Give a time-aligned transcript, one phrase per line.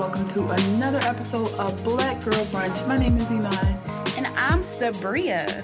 [0.00, 2.88] welcome to another episode of Black Girl Brunch.
[2.88, 3.52] My name is Iman.
[4.16, 5.62] And I'm Sabria.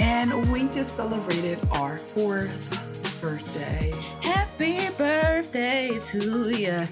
[0.00, 3.92] And we just celebrated our fourth birthday.
[4.22, 6.88] Happy birthday to you.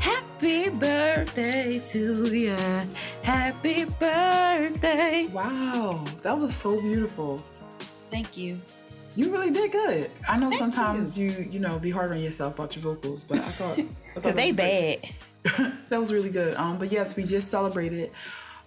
[0.00, 2.56] Happy birthday to you.
[3.22, 5.28] Happy birthday.
[5.34, 7.44] Wow, that was so beautiful.
[8.10, 8.56] Thank you.
[9.16, 10.10] You really did good.
[10.26, 11.46] I know Thank sometimes you.
[11.50, 15.10] you, know, be hard on yourself about your vocals, but I thought Because they bad.
[15.88, 16.54] that was really good.
[16.54, 18.10] Um, but yes, we just celebrated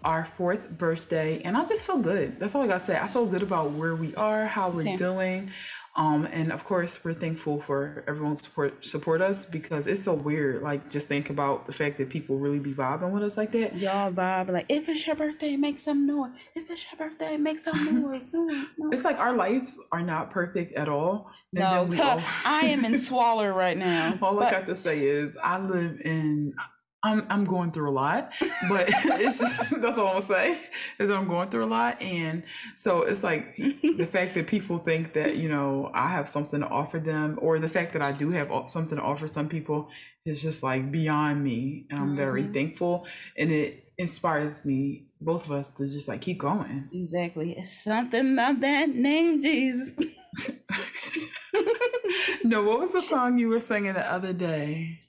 [0.03, 2.39] our fourth birthday, and I just feel good.
[2.39, 2.97] That's all I got to say.
[2.97, 4.97] I feel good about where we are, how we're Same.
[4.97, 5.51] doing,
[5.97, 10.61] um, and of course, we're thankful for everyone's support support us because it's so weird.
[10.61, 13.77] Like, just think about the fact that people really be vibing with us like that.
[13.77, 16.31] Y'all vibe like, if it's your birthday, make some noise.
[16.53, 18.33] If it's your birthday, make some noise.
[18.33, 18.89] Noise, noise.
[18.93, 21.31] It's like our lives are not perfect at all.
[21.55, 24.17] and No, all- I am in swaller right now.
[24.21, 26.53] All I but- got to say is I live in
[27.05, 28.33] I'm I'm going through a lot,
[28.67, 30.57] but it's just, that's all I'm gonna say
[30.99, 32.43] is I'm going through a lot, and
[32.75, 36.67] so it's like the fact that people think that you know I have something to
[36.67, 39.89] offer them, or the fact that I do have something to offer some people
[40.25, 42.53] is just like beyond me, and I'm very Mhm.
[42.53, 46.89] thankful, and it inspires me both of us to just like keep going.
[46.91, 47.53] Exactly.
[47.53, 49.93] It's something about that name, Jesus.
[52.43, 54.99] no, what was the song you were singing the other day?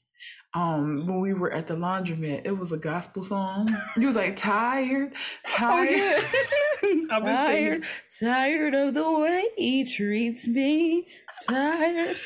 [0.55, 3.69] Um, when we were at the laundromat, it was a gospel song.
[3.97, 5.91] You was like tired, Oh, tired.
[6.83, 7.01] yeah.
[7.11, 7.83] I've been singing.
[7.83, 7.85] tired,
[8.21, 11.09] tired of the way he treats me.
[11.49, 12.17] Tired.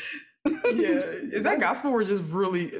[0.46, 2.72] yeah, is that gospel or just really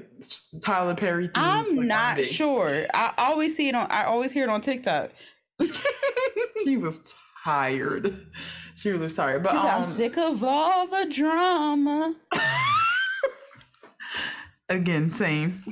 [0.63, 1.29] Tyler Perry?
[1.29, 2.87] themed, I'm like, not sure.
[2.95, 3.87] I always see it on.
[3.91, 5.11] I always hear it on TikTok.
[6.65, 7.01] She was
[7.43, 8.15] tired.
[8.77, 12.15] She was tired, but I'm um, sick of all the drama.
[14.71, 15.63] Again, same.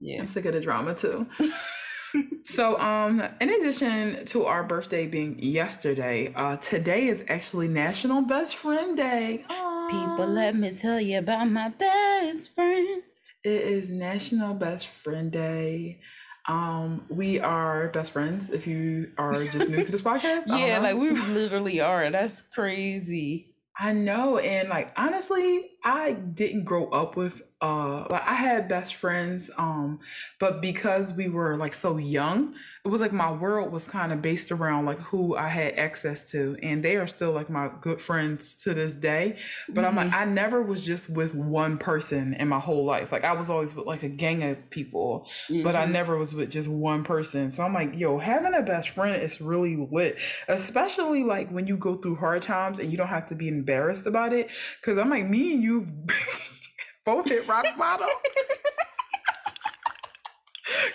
[0.00, 0.20] Yeah.
[0.22, 1.26] I'm sick of the drama too.
[2.44, 8.56] so, um, in addition to our birthday being yesterday, uh, today is actually National Best
[8.56, 9.44] Friend Day.
[9.90, 13.02] People, let me tell you about my best friend.
[13.44, 16.00] It is National Best Friend Day.
[16.48, 18.50] Um, we are best friends.
[18.50, 22.10] If you are just new to this podcast, Yeah, like we literally are.
[22.10, 23.54] That's crazy.
[23.78, 28.94] I know, and like honestly, I didn't grow up with uh like I had best
[28.94, 30.00] friends, um,
[30.38, 32.54] but because we were like so young,
[32.84, 36.30] it was like my world was kind of based around like who I had access
[36.32, 39.38] to, and they are still like my good friends to this day.
[39.74, 43.10] But I'm like, I never was just with one person in my whole life.
[43.10, 45.26] Like I was always with like a gang of people,
[45.62, 45.92] but I Mhm.
[45.92, 47.50] never was with just one person.
[47.52, 51.76] So I'm like, yo, having a best friend is really lit, especially like when you
[51.76, 54.50] go through hard times and you don't have to be embarrassed about it.
[54.82, 55.77] Cause I'm like, me and you
[57.04, 58.08] both hit rock bottom.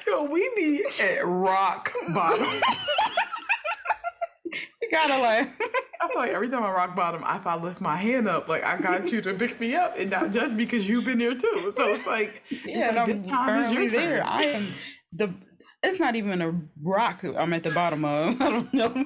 [0.08, 2.62] yo, we be at rock bottom.
[4.82, 5.50] you gotta like.
[6.02, 8.64] I feel like every time I rock bottom, if I lift my hand up, like
[8.64, 11.74] I got you to pick me up, and not just because you've been there too.
[11.78, 14.18] So it's like, it's Yeah, like, this time is your there.
[14.20, 14.28] turn.
[14.28, 14.68] I am
[15.14, 15.34] the.
[15.82, 17.24] It's not even a rock.
[17.24, 18.42] I'm at the bottom of.
[18.42, 19.06] I don't know.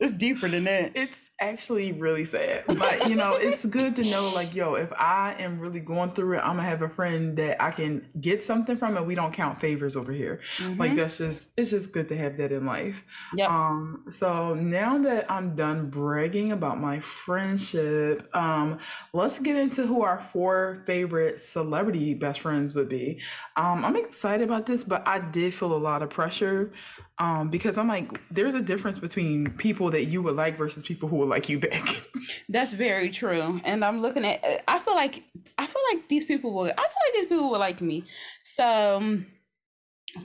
[0.00, 0.92] It's deeper than that.
[0.94, 5.34] It's actually really sad, but you know, it's good to know like, yo, if I
[5.38, 8.76] am really going through it, I'm gonna have a friend that I can get something
[8.76, 10.40] from, and we don't count favors over here.
[10.78, 10.96] Like Mhm.
[10.96, 13.04] that's just, it's just good to have that in life.
[13.34, 13.50] Yep.
[13.50, 18.78] Um, so now that I'm done bragging about my friendship, um,
[19.12, 23.20] let's get into who our four favorite celebrity best friends would be.
[23.56, 26.72] Um, I'm excited about this, but I did feel a lot of pressure.
[27.18, 31.08] Um, because I'm like, there's a difference between people that you would like versus people
[31.08, 32.02] who would like you back.
[32.48, 33.60] That's very true.
[33.64, 34.44] And I'm looking at.
[34.68, 35.22] I feel like.
[35.58, 36.64] I feel like these people will.
[36.64, 38.04] I feel like these people will like me.
[38.42, 39.26] So, um,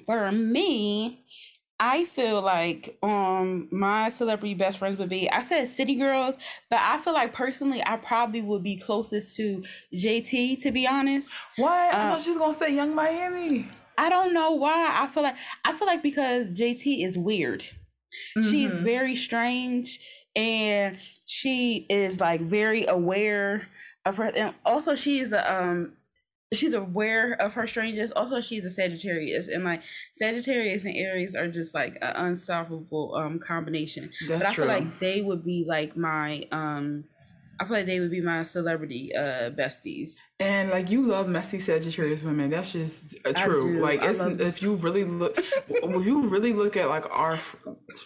[0.06, 1.26] for me,
[1.80, 5.30] I feel like um my celebrity best friends would be.
[5.32, 6.36] I said City Girls,
[6.70, 10.62] but I feel like personally, I probably would be closest to JT.
[10.62, 11.32] To be honest.
[11.56, 11.72] what?
[11.72, 13.68] I Uh, thought she was gonna say Young Miami.
[13.98, 14.90] I don't know why.
[15.02, 15.36] I feel like
[15.66, 17.64] I feel like because JT is weird.
[18.42, 18.84] She's Mhm.
[18.84, 20.00] very strange
[20.36, 23.68] and she is like very aware
[24.06, 25.94] of her and also she's a um
[26.54, 28.12] she's aware of her strangeness.
[28.16, 29.84] Also she's a Sagittarius and like
[30.14, 34.10] Sagittarius and Aries are just like an unstoppable um combination.
[34.28, 34.66] That's but I true.
[34.66, 37.06] feel like they would be like my um
[37.60, 40.18] I feel like they would be my celebrity uh besties.
[40.42, 43.82] And like you love messy Sagittarius women, that's just uh, true.
[43.82, 47.58] Like it's if you really look, if you really look at like our f-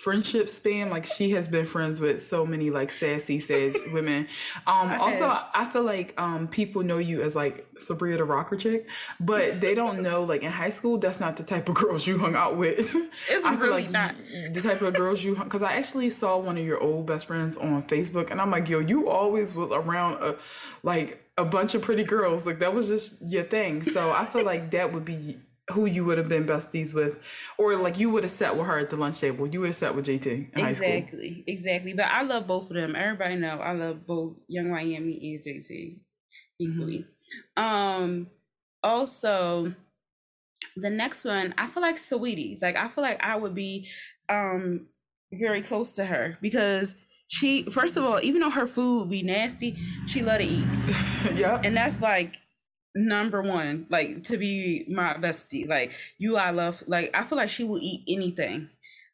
[0.01, 4.27] friendship span, like she has been friends with so many like sassy Sag women.
[4.65, 5.25] Um, I also.
[5.53, 8.89] I feel like um people know you as like Sabria the rocker chick,
[9.19, 12.17] but they don't know like in high school that's not the type of girls you
[12.17, 12.95] hung out with.
[13.29, 14.15] It's I really like not
[14.51, 17.59] the type of girls you because I actually saw one of your old best friends
[17.59, 20.35] on Facebook, and I'm like, yo, you always was around a
[20.81, 22.45] like a bunch of pretty girls.
[22.45, 23.83] Like that was just your thing.
[23.83, 25.37] So I feel like that would be
[25.71, 27.19] who you would have been besties with,
[27.57, 29.47] or like you would have sat with her at the lunch table.
[29.47, 30.57] You would have sat with JT.
[30.57, 31.93] exactly, exactly.
[31.93, 32.95] But I love both of them.
[32.95, 35.99] Everybody know I love both Young Miami and JT
[36.59, 37.05] equally.
[37.57, 37.63] Mm-hmm.
[37.63, 38.27] Um,
[38.83, 39.73] also,
[40.75, 42.61] the next one, I feel like Saweetie.
[42.61, 43.89] Like I feel like I would be
[44.29, 44.87] um
[45.31, 46.95] very close to her because
[47.33, 49.75] she first of all, even though her food be nasty,
[50.05, 50.65] she love to eat.
[51.33, 51.59] yeah.
[51.63, 52.37] And that's like
[52.95, 55.67] number one, like to be my bestie.
[55.67, 58.69] Like you I love like I feel like she will eat anything.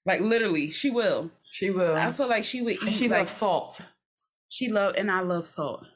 [0.05, 1.31] Like literally, she will.
[1.43, 1.95] She will.
[1.95, 3.81] I feel like she would eat and she like loves salt.
[4.49, 5.87] She love and I love salt.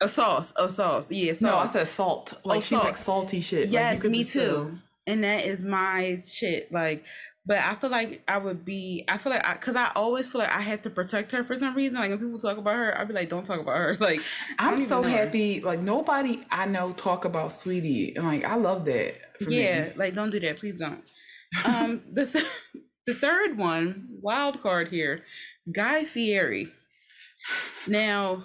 [0.00, 1.32] A sauce, a sauce, yeah.
[1.32, 1.42] Sauce.
[1.42, 2.34] No, I said salt.
[2.44, 2.84] Oh, like oh, she salt.
[2.84, 3.68] likes salty shit.
[3.70, 4.78] Yes, like, me too.
[5.08, 6.70] And that is my shit.
[6.72, 7.04] Like
[7.46, 9.04] but I feel like I would be.
[9.08, 11.56] I feel like I, because I, always feel like I have to protect her for
[11.58, 11.98] some reason.
[11.98, 14.20] Like when people talk about her, I'd be like, "Don't talk about her." Like
[14.58, 15.60] I'm so happy.
[15.60, 15.66] Her.
[15.66, 18.16] Like nobody I know talk about Saweetie.
[18.16, 19.16] and like I love that.
[19.40, 19.92] Yeah, me.
[19.96, 21.02] like don't do that, please don't.
[21.64, 22.44] um, the th-
[23.06, 25.20] the third one, wild card here,
[25.70, 26.68] Guy Fieri.
[27.86, 28.44] Now,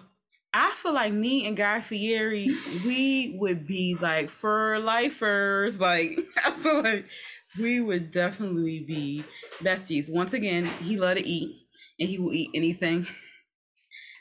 [0.53, 2.49] I feel like me and Guy Fieri,
[2.85, 5.79] we would be like for lifers.
[5.79, 7.05] Like I feel like
[7.59, 9.23] we would definitely be
[9.59, 10.11] besties.
[10.11, 11.67] Once again, he love to eat
[11.99, 13.05] and he will eat anything.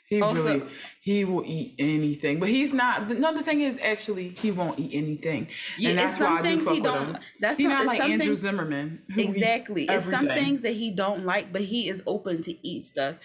[0.09, 0.71] He also, really
[1.01, 3.11] he will eat anything, but he's not.
[3.11, 5.47] Another thing is actually he won't eat anything,
[5.77, 7.15] yeah, and that's why I do fuck he don't.
[7.15, 7.17] Him.
[7.39, 9.03] That's he's not, not like Andrew Zimmerman.
[9.15, 13.17] Exactly, it's some things that he don't like, but he is open to eat stuff.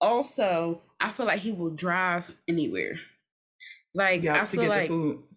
[0.00, 3.00] Also, I feel like he will drive anywhere.
[3.92, 4.90] Like I feel like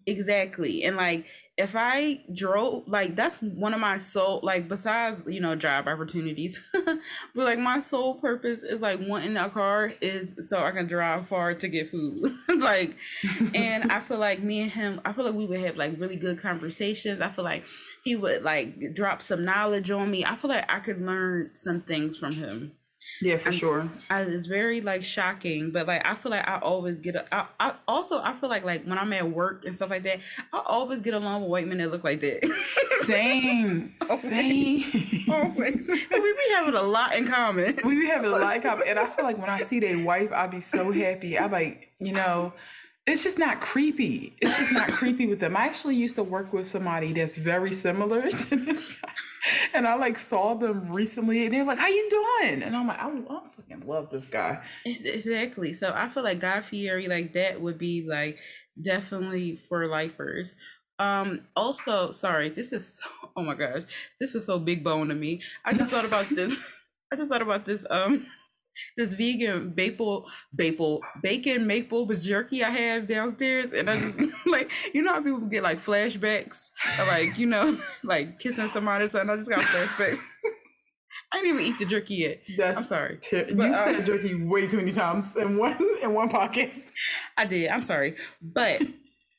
[0.06, 1.26] exactly, and like
[1.56, 6.58] if I drove, like that's one of my soul, like besides you know job opportunities,
[6.72, 7.00] but
[7.34, 11.54] like my sole purpose is like wanting a car is so I can drive far
[11.54, 12.96] to get food, like,
[13.54, 16.16] and I feel like me and him, I feel like we would have like really
[16.16, 17.22] good conversations.
[17.22, 17.64] I feel like
[18.04, 20.24] he would like drop some knowledge on me.
[20.24, 22.72] I feel like I could learn some things from him.
[23.20, 23.88] Yeah, for I'm, sure.
[24.10, 27.16] I, it's very like shocking, but like I feel like I always get.
[27.16, 30.02] A, I, I also I feel like like when I'm at work and stuff like
[30.04, 30.20] that,
[30.52, 32.44] I always get along with white men that look like that.
[33.04, 34.84] Same, same.
[35.28, 35.88] Always.
[35.88, 37.78] we be having a lot in common.
[37.84, 40.04] We be having a lot in common, and I feel like when I see their
[40.04, 41.38] wife, I be so happy.
[41.38, 42.52] I like you know
[43.06, 44.36] it's just not creepy.
[44.40, 45.56] It's just not creepy with them.
[45.56, 49.12] I actually used to work with somebody that's very similar to this guy.
[49.74, 52.62] And I like saw them recently and they're like, How you doing?
[52.62, 54.60] And I'm like, I, I fucking love this guy.
[54.84, 55.72] Exactly.
[55.72, 58.40] So I feel like Guy Fieri like that would be like
[58.80, 60.56] definitely for lifers.
[60.98, 63.82] Um also, sorry, this is so, oh my gosh,
[64.18, 65.42] this was so big bone to me.
[65.64, 66.82] I just thought about this.
[67.12, 68.26] I just thought about this um
[68.96, 70.26] this vegan maple
[70.56, 75.40] maple bacon maple jerky I have downstairs, and I just like you know how people
[75.40, 76.70] get like flashbacks,
[77.08, 79.30] like you know like kissing somebody or something.
[79.30, 80.20] I just got flashbacks.
[81.32, 82.42] I didn't even eat the jerky yet.
[82.56, 83.16] That's I'm sorry.
[83.16, 86.90] Ter- but, you uh, said jerky way too many times in one in one podcast.
[87.36, 87.68] I did.
[87.68, 88.82] I'm sorry, but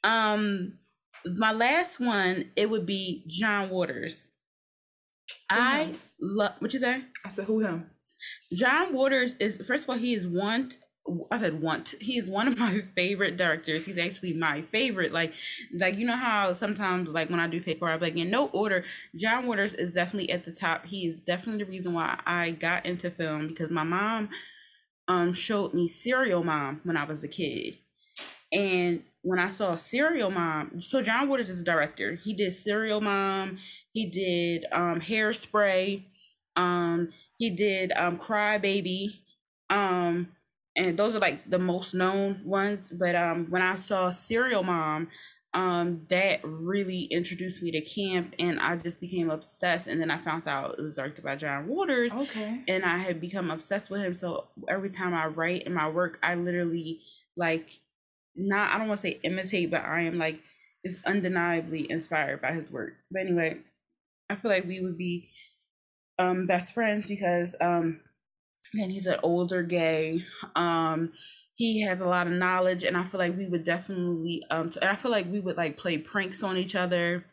[0.03, 0.73] um,
[1.25, 4.27] my last one it would be John Waters.
[5.51, 6.53] Who I love.
[6.59, 7.01] What you say?
[7.25, 7.89] I said who him.
[8.53, 10.71] John Waters is first of all he is one
[11.31, 11.95] I said want.
[12.01, 13.85] He is one of my favorite directors.
[13.85, 15.13] He's actually my favorite.
[15.13, 15.33] Like,
[15.73, 18.83] like you know how sometimes like when I do paper, I'm like in no order.
[19.15, 20.85] John Waters is definitely at the top.
[20.85, 24.29] He is definitely the reason why I got into film because my mom
[25.07, 27.77] um showed me Serial Mom when I was a kid,
[28.51, 32.15] and when I saw Serial Mom, so John Waters is a director.
[32.15, 33.57] He did Serial Mom.
[33.93, 36.03] He did um Hairspray.
[36.55, 39.21] Um, he did um Cry Baby.
[39.69, 40.29] Um
[40.75, 42.89] and those are like the most known ones.
[42.89, 45.09] But um when I saw Serial Mom,
[45.53, 50.17] um that really introduced me to camp and I just became obsessed and then I
[50.17, 52.13] found out it was directed by John Waters.
[52.13, 52.61] Okay.
[52.67, 54.13] And I had become obsessed with him.
[54.13, 57.01] So every time I write in my work, I literally
[57.35, 57.79] like
[58.35, 60.41] not I don't want to say imitate, but I am like
[60.83, 62.93] is undeniably inspired by his work.
[63.11, 63.57] But anyway,
[64.29, 65.29] I feel like we would be
[66.19, 68.01] um best friends because um
[68.73, 70.19] again he's an older gay
[70.55, 71.11] um
[71.55, 74.69] he has a lot of knowledge, and I feel like we would definitely um.
[74.69, 77.25] T- I feel like we would like play pranks on each other.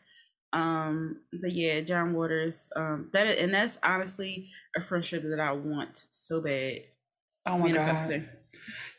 [0.53, 2.71] Um, but yeah, John Waters.
[2.75, 6.79] Um, that and that's honestly a friendship that I want so bad.
[7.45, 8.29] Oh my god.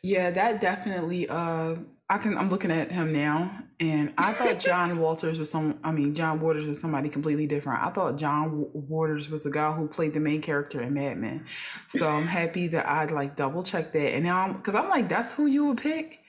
[0.01, 1.27] Yeah, that definitely.
[1.29, 1.77] Uh,
[2.09, 2.37] I can.
[2.37, 5.77] I'm looking at him now, and I thought John Walters was some.
[5.83, 7.83] I mean, John Waters was somebody completely different.
[7.83, 11.45] I thought John Waters was a guy who played the main character in Mad Men.
[11.89, 15.09] So I'm happy that I like double checked that, and now because I'm, I'm like,
[15.09, 16.19] that's who you would pick.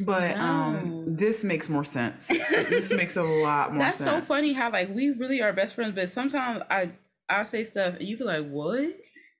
[0.00, 0.42] But no.
[0.42, 2.28] um this makes more sense.
[2.50, 4.10] this makes a lot more That's sense.
[4.10, 6.92] so funny how like we really are best friends, but sometimes I
[7.28, 8.84] I say stuff and you be like, "What?"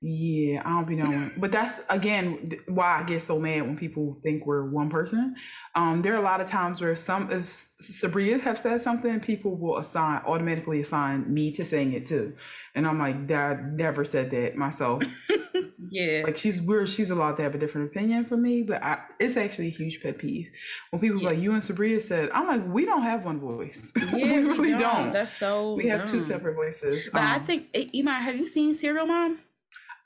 [0.03, 1.33] Yeah, I don't be knowing.
[1.39, 5.35] But that's again why I get so mad when people think we're one person.
[5.75, 9.57] Um, there are a lot of times where some if Sabria have said something, people
[9.57, 12.35] will assign automatically assign me to saying it too.
[12.75, 15.03] And I'm like, Dad never said that myself.
[15.79, 16.23] yeah.
[16.25, 19.39] Like she's weird, she's allowed to have a different opinion from me, but I, it's
[19.39, 20.51] actually a huge pet peeve.
[20.91, 21.31] When people yeah.
[21.31, 23.93] like you and Sabria said, I'm like, we don't have one voice.
[24.17, 24.81] Yeah, we really don't.
[24.81, 25.13] don't.
[25.13, 26.01] That's so we dumb.
[26.01, 27.09] have two separate voices.
[27.13, 29.39] But um, I think Iman, have you seen Serial Mom?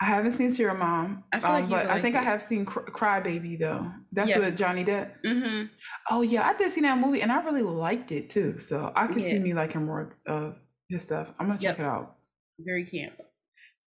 [0.01, 2.21] I haven't seen Serial Mom, I um, like but I think it.
[2.21, 3.93] I have seen Cry Baby though.
[4.13, 4.39] That's yes.
[4.39, 5.11] with Johnny Depp.
[5.23, 5.67] Mm-hmm.
[6.11, 8.59] Oh yeah, I did see that movie and I really liked it too.
[8.59, 9.29] So I can yeah.
[9.29, 11.35] see me liking more of his stuff.
[11.39, 11.81] I'm gonna check yep.
[11.81, 12.17] it out.
[12.61, 13.13] Very camp.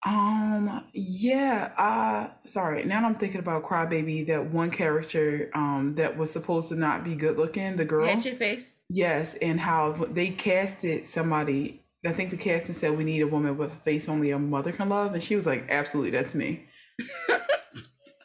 [0.05, 2.83] Um yeah, uh sorry.
[2.83, 7.05] Now I'm thinking about Cry Baby, that one character um that was supposed to not
[7.05, 8.05] be good looking, the girl.
[8.05, 8.81] Hatchet face.
[8.89, 13.57] Yes, and how they casted somebody I think the casting said we need a woman
[13.57, 16.65] with a face only a mother can love, and she was like, "Absolutely, that's me."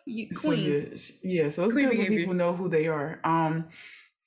[0.04, 0.96] Queen.
[0.96, 2.10] So, yeah, yeah, so it's Queen good behavior.
[2.10, 3.20] when people know who they are.
[3.24, 3.68] Um,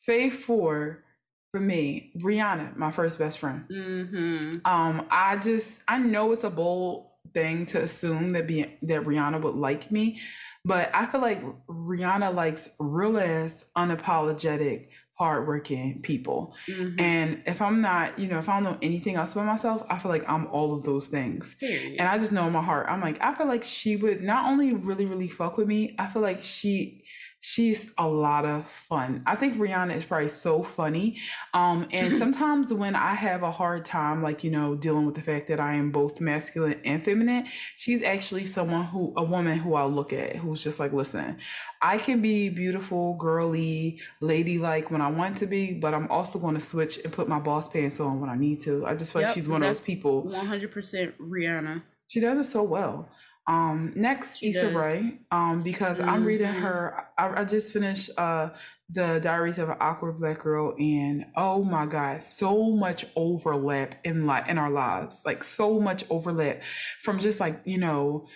[0.08, 1.04] Fave four
[1.52, 3.66] for me, Rihanna, my first best friend.
[3.70, 4.66] Mm-hmm.
[4.66, 9.42] Um, I just I know it's a bold thing to assume that be that Rihanna
[9.42, 10.20] would like me,
[10.64, 14.88] but I feel like Rihanna likes real ass, unapologetic
[15.22, 16.56] hardworking people.
[16.68, 17.00] Mm-hmm.
[17.00, 20.00] And if I'm not, you know, if I don't know anything else about myself, I
[20.00, 21.54] feel like I'm all of those things.
[21.60, 22.00] Period.
[22.00, 24.50] And I just know in my heart, I'm like, I feel like she would not
[24.50, 27.01] only really, really fuck with me, I feel like she
[27.42, 29.24] she's a lot of fun.
[29.26, 31.18] I think Rihanna is probably so funny.
[31.54, 35.22] Um, and sometimes when I have a hard time, like, you know, dealing with the
[35.22, 39.74] fact that I am both masculine and feminine, she's actually someone who, a woman who
[39.74, 41.38] I look at who's just like, listen,
[41.82, 46.56] I can be beautiful, girly, ladylike when I want to be, but I'm also going
[46.56, 48.86] to switch and put my boss pants on when I need to.
[48.86, 50.24] I just feel yep, like she's one of those people.
[50.24, 51.82] 100% Rihanna.
[52.08, 53.10] She does it so well.
[53.48, 54.74] Um, next, she Issa does.
[54.74, 56.10] Rae, um, because mm-hmm.
[56.10, 56.62] I'm reading mm-hmm.
[56.62, 57.08] her.
[57.18, 58.52] I, I, just finished uh
[58.90, 64.26] the Diaries of an Awkward Black Girl, and oh my god, so much overlap in
[64.26, 66.62] like in our lives, like so much overlap
[67.00, 68.28] from just like you know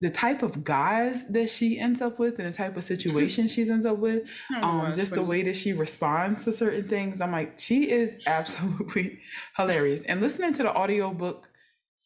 [0.00, 3.62] the type of guys that she ends up with and the type of situation she
[3.70, 4.28] ends up with
[4.60, 5.22] um just funny.
[5.22, 9.18] the way that she responds to certain things i'm like she is absolutely
[9.56, 11.48] hilarious and listening to the audiobook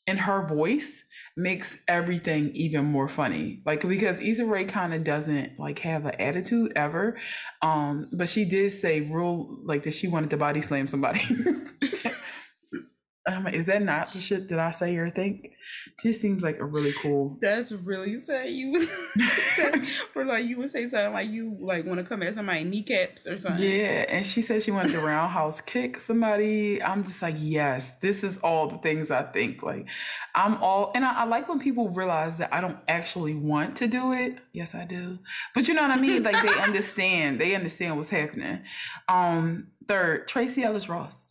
[0.06, 1.04] in her voice
[1.38, 3.62] makes everything even more funny.
[3.64, 7.16] Like because Issa Rae kind of doesn't like have an attitude ever.
[7.62, 11.20] Um, but she did say real like that she wanted to body slam somebody.
[13.28, 15.52] Um, is that not the shit that I say or think?
[16.00, 17.36] She seems like a really cool.
[17.42, 18.48] That's really sad.
[18.48, 18.86] You
[20.14, 23.26] for like you would say something like you like want to come at somebody kneecaps
[23.26, 23.62] or something.
[23.62, 26.82] Yeah, and she said she wanted to roundhouse kick somebody.
[26.82, 29.62] I'm just like, yes, this is all the things I think.
[29.62, 29.86] Like,
[30.34, 33.88] I'm all, and I, I like when people realize that I don't actually want to
[33.88, 34.38] do it.
[34.52, 35.18] Yes, I do.
[35.54, 36.22] But you know what I mean?
[36.22, 37.40] Like they understand.
[37.40, 38.62] They understand what's happening.
[39.06, 41.27] Um, third, Tracee Ellis Ross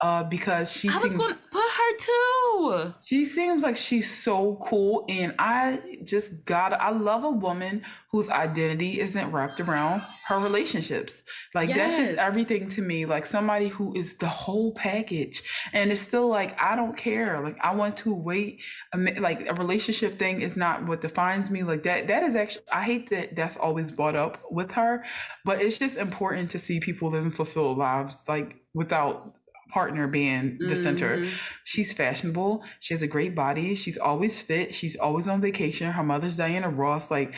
[0.00, 2.94] uh, because she I seems, was going to put her too.
[3.02, 6.72] She seems like she's so cool, and I just got.
[6.72, 11.22] I love a woman whose identity isn't wrapped around her relationships.
[11.52, 11.76] Like yes.
[11.76, 13.06] that's just everything to me.
[13.06, 17.40] Like somebody who is the whole package, and it's still like I don't care.
[17.42, 18.60] Like I want to wait.
[18.94, 21.64] Like a relationship thing is not what defines me.
[21.64, 22.06] Like that.
[22.06, 22.64] That is actually.
[22.72, 25.04] I hate that that's always brought up with her,
[25.44, 28.22] but it's just important to see people living fulfilled lives.
[28.28, 29.34] Like without
[29.68, 30.82] partner being the mm-hmm.
[30.82, 31.28] center.
[31.64, 32.64] She's fashionable.
[32.80, 33.74] She has a great body.
[33.74, 34.74] She's always fit.
[34.74, 35.92] She's always on vacation.
[35.92, 37.10] Her mother's Diana Ross.
[37.10, 37.34] Like,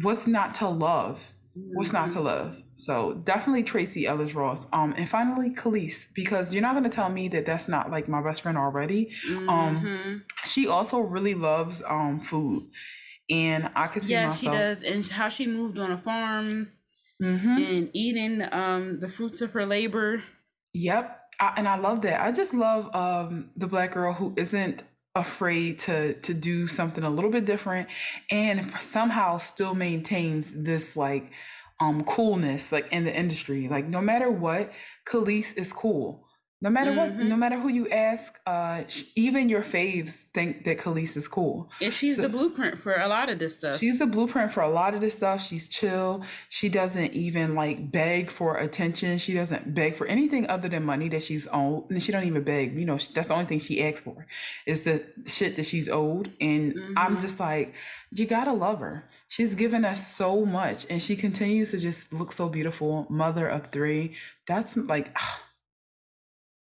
[0.00, 1.30] what's not to love?
[1.74, 2.26] What's not to mm-hmm.
[2.26, 2.56] love?
[2.76, 4.66] So definitely Tracee Ellis Ross.
[4.72, 8.22] Um, and finally Kelis, because you're not gonna tell me that that's not like my
[8.22, 9.12] best friend already.
[9.28, 9.86] Um, mm-hmm.
[9.86, 12.68] Um, she also really loves um food,
[13.30, 14.40] and I can see yeah, myself.
[14.40, 16.72] she does, and how she moved on a farm.
[17.22, 17.58] Mm-hmm.
[17.58, 20.24] And eating um the fruits of her labor.
[20.72, 22.20] Yep, I, and I love that.
[22.20, 24.82] I just love um, the black girl who isn't
[25.16, 27.88] afraid to to do something a little bit different
[28.32, 31.30] and somehow still maintains this like
[31.78, 33.68] um coolness like in the industry.
[33.68, 34.72] Like no matter what,
[35.06, 36.23] Kelis is cool.
[36.64, 37.28] No matter what, Mhm.
[37.28, 41.70] no matter who you ask, uh, sh- even your faves think that Kelis is cool.
[41.82, 43.80] And she's So- the blueprint for a lot of this stuff.
[43.80, 45.38] She's the blueprint for a lot of this stuff.
[45.46, 46.24] She's chill.
[46.48, 49.18] She doesn't even like beg for attention.
[49.18, 51.90] She doesn't beg for anything other than money that she's owed.
[51.90, 52.66] And she don't even beg.
[52.78, 54.26] You know, that's the only thing she asks for
[54.64, 56.32] is the shit that she's owed.
[56.40, 57.20] And I'm Mhm.
[57.20, 57.74] just like,
[58.10, 59.04] you gotta love her.
[59.28, 63.06] She's given us so much, and she continues to just look so beautiful.
[63.10, 64.14] Mother of three.
[64.48, 65.14] That's like.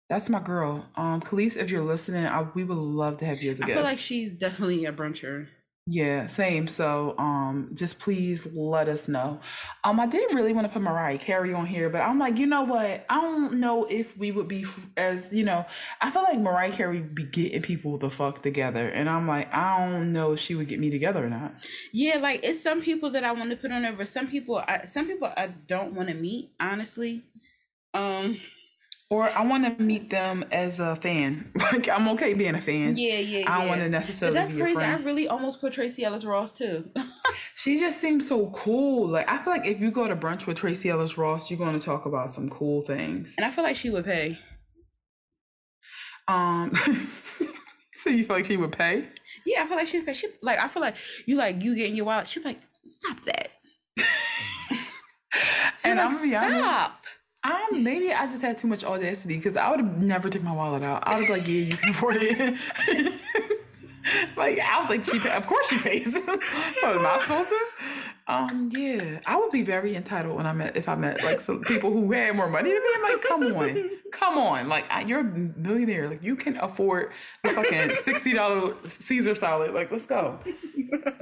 [0.09, 0.87] That's my girl.
[0.95, 3.67] Um, Kelis, if you're listening, I, we would love to have you as a I
[3.67, 3.79] guest.
[3.79, 5.49] I feel like she's definitely a bruncher.
[5.89, 6.67] Yeah, same.
[6.67, 9.39] So um just please let us know.
[9.85, 12.47] Um I did really want to put Mariah Carey on here, but I'm like, you
[12.47, 13.07] know what?
[13.09, 15.65] I don't know if we would be f- as, you know,
[16.01, 18.89] I feel like Mariah Carey would be getting people the fuck together.
[18.89, 21.65] And I'm like, I don't know if she would get me together or not.
[21.93, 24.57] Yeah, like it's some people that I want to put on there, but some people,
[24.67, 26.51] I, some people I don't want to meet.
[26.59, 27.23] Honestly,
[27.95, 28.39] um,
[29.09, 31.53] Or I want to meet them as a fan.
[31.73, 32.97] Like I'm okay being a fan.
[32.97, 33.53] yeah, yeah, yeah.
[33.53, 34.81] I don't want to necessarily that's be a crazy.
[34.81, 36.91] I really almost put Tracee Ellis Ross too.
[37.59, 39.09] She just seems so cool.
[39.09, 41.77] Like I feel like if you go to brunch with Tracee Ellis Ross, you're going
[41.79, 43.35] to talk about some cool things.
[43.39, 44.39] and I feel like she would pay.
[46.29, 46.73] Um,
[47.95, 49.09] so you feel like she would pay?
[49.47, 50.13] Yeah, I feel like she would pay.
[50.15, 50.97] She like I feel like
[51.27, 52.29] you like you getting your wallet.
[52.29, 53.49] She'd be like, stop that.
[55.85, 56.91] and Like, I'm gonna be honest,
[57.47, 60.53] um, maybe I just had too much audacity because I would have never took my
[60.53, 61.03] wallet out.
[61.07, 62.55] I would be like, yeah, you can afford it.
[64.37, 66.13] like I was like, she, of course she pays.
[66.13, 67.67] what am I supposed to?
[68.29, 71.61] Um, yeah, I would be very entitled when I met if I met like some
[71.61, 72.89] people who had more money than me.
[72.97, 77.13] I'm like, come on, come on, like I, you're a millionaire, like you can afford
[77.45, 79.75] the fucking sixty dollar Caesar salad.
[79.75, 80.41] Like, let's go,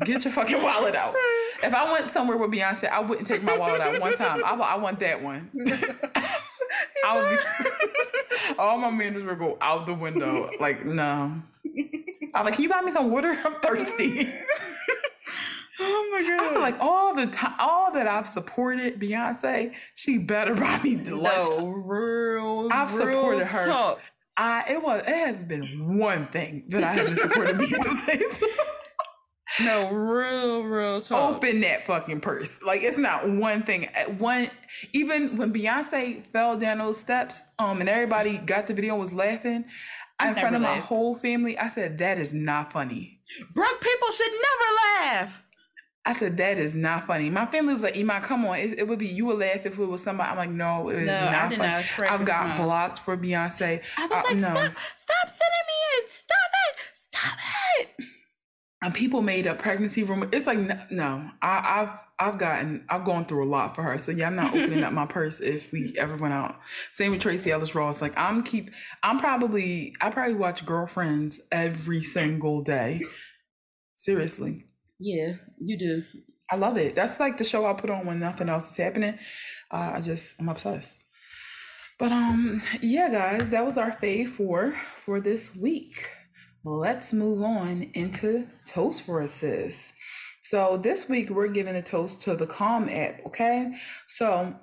[0.05, 1.15] get your fucking wallet out.
[1.63, 4.43] If I went somewhere with Beyonce, I wouldn't take my wallet out one time.
[4.43, 5.51] I, I want that one.
[7.07, 8.55] I would be.
[8.59, 10.51] All my manners would go out the window.
[10.61, 11.43] Like, no.
[12.35, 13.37] I'm like, can you buy me some water?
[13.45, 14.29] I'm thirsty.
[15.81, 16.41] Oh my god.
[16.41, 20.95] I feel like all the time, all that I've supported Beyonce, she better buy me
[20.97, 21.49] the lunch.
[21.49, 22.69] no real.
[22.71, 23.67] I've real supported her.
[23.67, 24.01] Talk.
[24.37, 28.23] I it was it has been one thing that I haven't supported Beyonce.
[29.61, 31.37] No real, real talk.
[31.37, 32.61] Open that fucking purse.
[32.63, 33.89] Like it's not one thing.
[34.19, 34.51] One
[34.93, 39.13] even when Beyonce fell down those steps, um, and everybody got the video and was
[39.13, 39.65] laughing.
[40.19, 43.19] I in front of my whole family, I said that is not funny.
[43.53, 44.77] Broke people should never
[45.11, 45.47] laugh.
[46.07, 47.31] I said that is not funny.
[47.31, 49.79] My family was like, "Iman, come on, it, it would be you would laugh if
[49.79, 52.27] it was somebody." I'm like, "No, it is No, I not did funny." not I've
[52.27, 52.67] got smile.
[52.67, 53.81] blocked for Beyonce.
[53.97, 54.41] I was Uh, like, no.
[54.55, 56.11] stop, stop sending me it.
[56.11, 56.81] Stop it.
[56.95, 57.39] Stop
[57.81, 58.07] it.
[58.83, 60.29] And people made up pregnancy rumor.
[60.31, 61.31] It's like no, no.
[61.41, 61.99] I, I've
[62.35, 63.97] I've gotten I've gone through a lot for her.
[63.99, 66.61] So yeah, I'm not opening up my purse if we ever went out.
[66.93, 68.03] Same with Tracee Ellis Ross.
[68.03, 68.71] Like I'm keep
[69.03, 73.01] I'm probably I probably watch Girlfriends every single day.
[73.95, 74.67] Seriously.
[74.99, 76.05] Yeah, you do.
[76.51, 76.95] I love it.
[76.95, 79.19] That's like the show I put on when nothing else is happening.
[79.71, 81.05] Uh, I just I'm obsessed.
[81.99, 86.09] But um yeah guys, that was our fave four for this week.
[86.65, 89.93] Let's move on into toast for a sis.
[90.43, 93.75] So this week we're giving a toast to the Calm app, okay?
[94.09, 94.55] So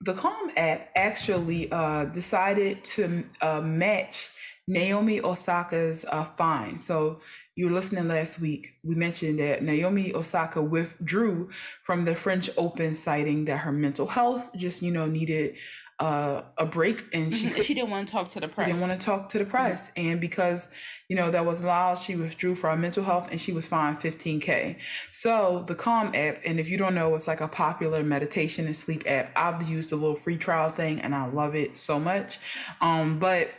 [0.00, 4.28] the Calm app actually uh decided to uh, match
[4.66, 6.78] Naomi Osaka's uh, fine.
[6.78, 7.20] So
[7.56, 8.74] you were listening last week.
[8.82, 11.50] We mentioned that Naomi Osaka withdrew
[11.82, 15.54] from the French Open, citing that her mental health just you know needed
[16.00, 17.54] uh, a break, and she Mhm.
[17.54, 18.66] could, She didn't want to talk to the she press.
[18.66, 19.92] didn't want to talk to the press.
[19.96, 20.66] And because
[21.08, 24.00] you know that was allowed, she withdrew for her mental health, and she was fined
[24.00, 24.76] 15k.
[25.12, 28.76] So the Calm app, and if you don't know, it's like a popular meditation and
[28.76, 29.30] sleep app.
[29.36, 32.38] I've used a little free trial thing, and I love it so much.
[32.80, 33.50] Um, but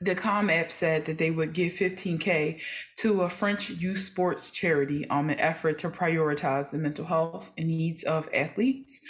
[0.00, 2.60] the Calm app said that they would give 15k
[2.98, 7.66] to a French youth sports charity um an effort to prioritize the mental health and
[7.66, 9.00] needs of athletes.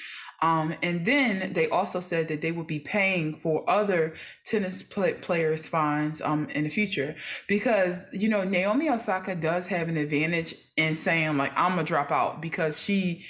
[0.43, 5.15] Um, and then they also said that they would be paying for other tennis play-
[5.15, 7.17] players' fines um, in the future
[7.49, 12.13] because you know Naomi Osaka does have an advantage in saying like I'm gonna drop
[12.13, 13.25] out because she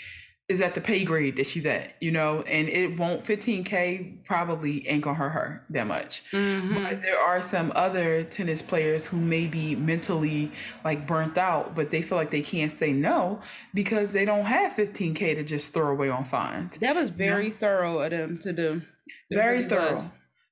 [0.48, 4.86] is at the pay grade that she's at, you know, and it won't 15k probably
[4.86, 6.22] ain't gonna hurt her that much.
[6.30, 6.72] Mhm.
[6.74, 10.52] But there are some other tennis players who may be mentally
[10.84, 13.40] like burnt out, but they feel like they can't say no
[13.74, 16.76] because they don't have 15k to just throw away on fines.
[16.78, 18.82] That was very thorough of them to do.
[19.32, 19.94] Very really thorough.
[19.94, 20.08] was.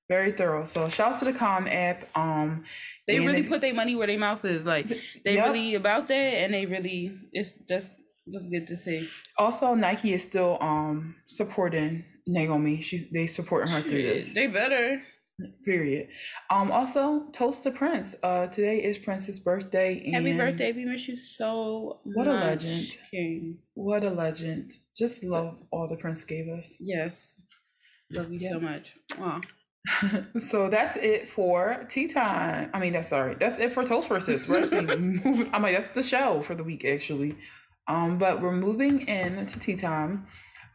[0.09, 0.65] Very thorough.
[0.65, 2.05] So shouts to the Calm app.
[2.17, 2.65] Um
[3.07, 4.67] They really they- put their money where their mouth is.
[4.67, 4.89] Like
[5.25, 5.47] they Yep.
[5.47, 7.93] really about that, and they really it's just
[8.33, 9.09] Just good to see.
[9.39, 12.81] Also, Nike is still um supporting Naomi.
[12.83, 14.33] She's they supporting her through this.
[14.33, 15.03] They better.
[15.65, 16.09] Period.
[16.49, 16.71] Um.
[16.71, 18.15] Also, toast to Prince.
[18.23, 18.47] Uh.
[18.47, 20.01] Today is Prince's birthday.
[20.05, 20.73] And Happy birthday.
[20.73, 22.87] We miss you so What a legend.
[23.11, 23.59] King.
[23.75, 24.73] What a legend.
[24.97, 26.73] Just love all the Prince gave us.
[26.81, 27.43] Yes.
[28.13, 28.51] Love you Yeah.
[28.51, 28.97] so much.
[29.19, 29.41] Wow.
[30.39, 32.71] so that's it for tea time.
[32.73, 33.35] I mean, that's sorry.
[33.35, 34.49] That's it for toast versus.
[34.49, 35.51] We're actually moving.
[35.53, 37.37] I mean, that's the show for the week actually.
[37.89, 40.27] Um, but we're moving in to tea time.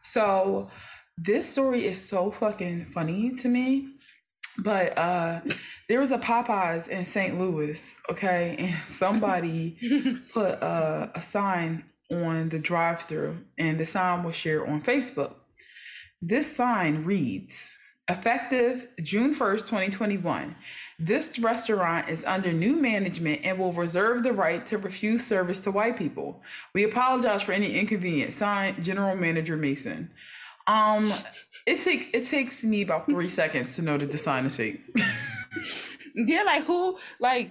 [0.02, 0.70] So
[1.18, 3.94] this story is so fucking funny to me.
[4.58, 5.40] But uh
[5.88, 7.36] there was a Popeyes in St.
[7.38, 9.76] Louis, okay, and somebody
[10.32, 15.34] put uh, a sign on the drive-through, and the sign was shared on Facebook.
[16.22, 17.70] This sign reads,
[18.08, 20.54] effective June 1st, 2021.
[21.00, 25.70] This restaurant is under new management and will reserve the right to refuse service to
[25.70, 26.42] white people.
[26.74, 28.34] We apologize for any inconvenience.
[28.34, 30.10] Signed, General Manager Mason.
[30.66, 31.10] Um,
[31.66, 34.82] it take it takes me about three seconds to know that the sign is fake.
[36.14, 37.50] Yeah, like who like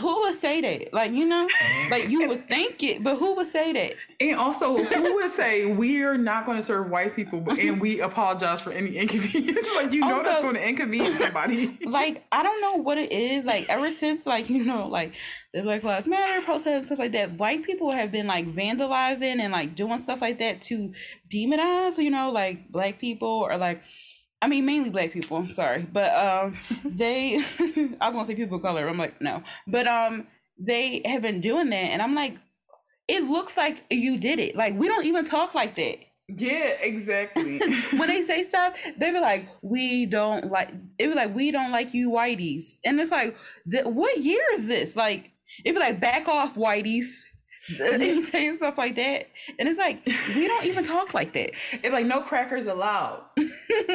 [0.00, 0.92] who would say that?
[0.92, 1.48] Like, you know,
[1.90, 3.94] like you would think it, but who would say that?
[4.20, 8.60] And also, who would say we're not going to serve white people and we apologize
[8.60, 9.66] for any inconvenience?
[9.76, 11.78] like, you know, that's going to inconvenience somebody.
[11.90, 13.44] Like, I don't know what it is.
[13.44, 15.14] Like, ever since, like, you know, like
[15.52, 19.40] the Black Lives Matter protests and stuff like that, white people have been like vandalizing
[19.40, 20.92] and like doing stuff like that to
[21.28, 23.82] demonize, you know, like black people or like,
[24.42, 25.46] I mean, mainly black people.
[25.52, 27.36] Sorry, but um, they,
[28.00, 28.88] I was gonna say people of color.
[28.88, 30.26] I'm like, no, but um,
[30.58, 32.36] they have been doing that, and I'm like,
[33.08, 34.56] it looks like you did it.
[34.56, 35.96] Like, we don't even talk like that.
[36.28, 37.58] yeah, exactly.
[37.98, 41.72] when they say stuff, they be like, "We don't like." It be like, "We don't
[41.72, 43.36] like you, whiteys," and it's like,
[43.70, 45.32] th- "What year is this?" Like,
[45.64, 47.24] it be like, "Back off, whiteys."
[47.98, 49.28] They saying stuff like that,
[49.58, 50.04] and it's like
[50.34, 51.50] we don't even talk like that.
[51.72, 53.22] It's like, no crackers allowed.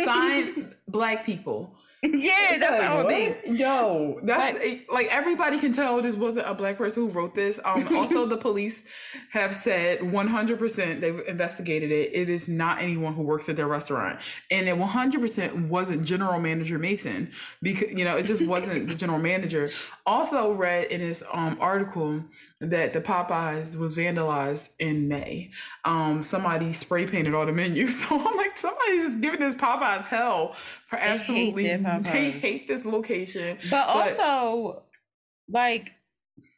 [0.04, 1.76] Sign black people.
[2.04, 3.08] yeah, that's Like, how it
[3.44, 3.50] be.
[3.50, 3.58] what?
[3.60, 4.60] Yo, that's
[4.92, 7.60] like, everybody can tell this wasn't a black person who wrote this.
[7.66, 8.84] Um, also, the police
[9.32, 12.12] have said 100% they've investigated it.
[12.14, 14.20] It is not anyone who works at their restaurant,
[14.52, 17.32] and it 100% wasn't General Manager Mason
[17.64, 19.70] because you know it just wasn't the general manager.
[20.06, 22.24] Also, read in his um article
[22.65, 25.51] that the Popeyes was vandalized in May.
[25.84, 30.06] Um, somebody spray painted all the menus, so I'm like, somebody's just giving this Popeyes
[30.06, 30.54] hell
[30.86, 33.58] for hate absolutely their they hate this location.
[33.69, 34.84] But also,
[35.49, 35.93] like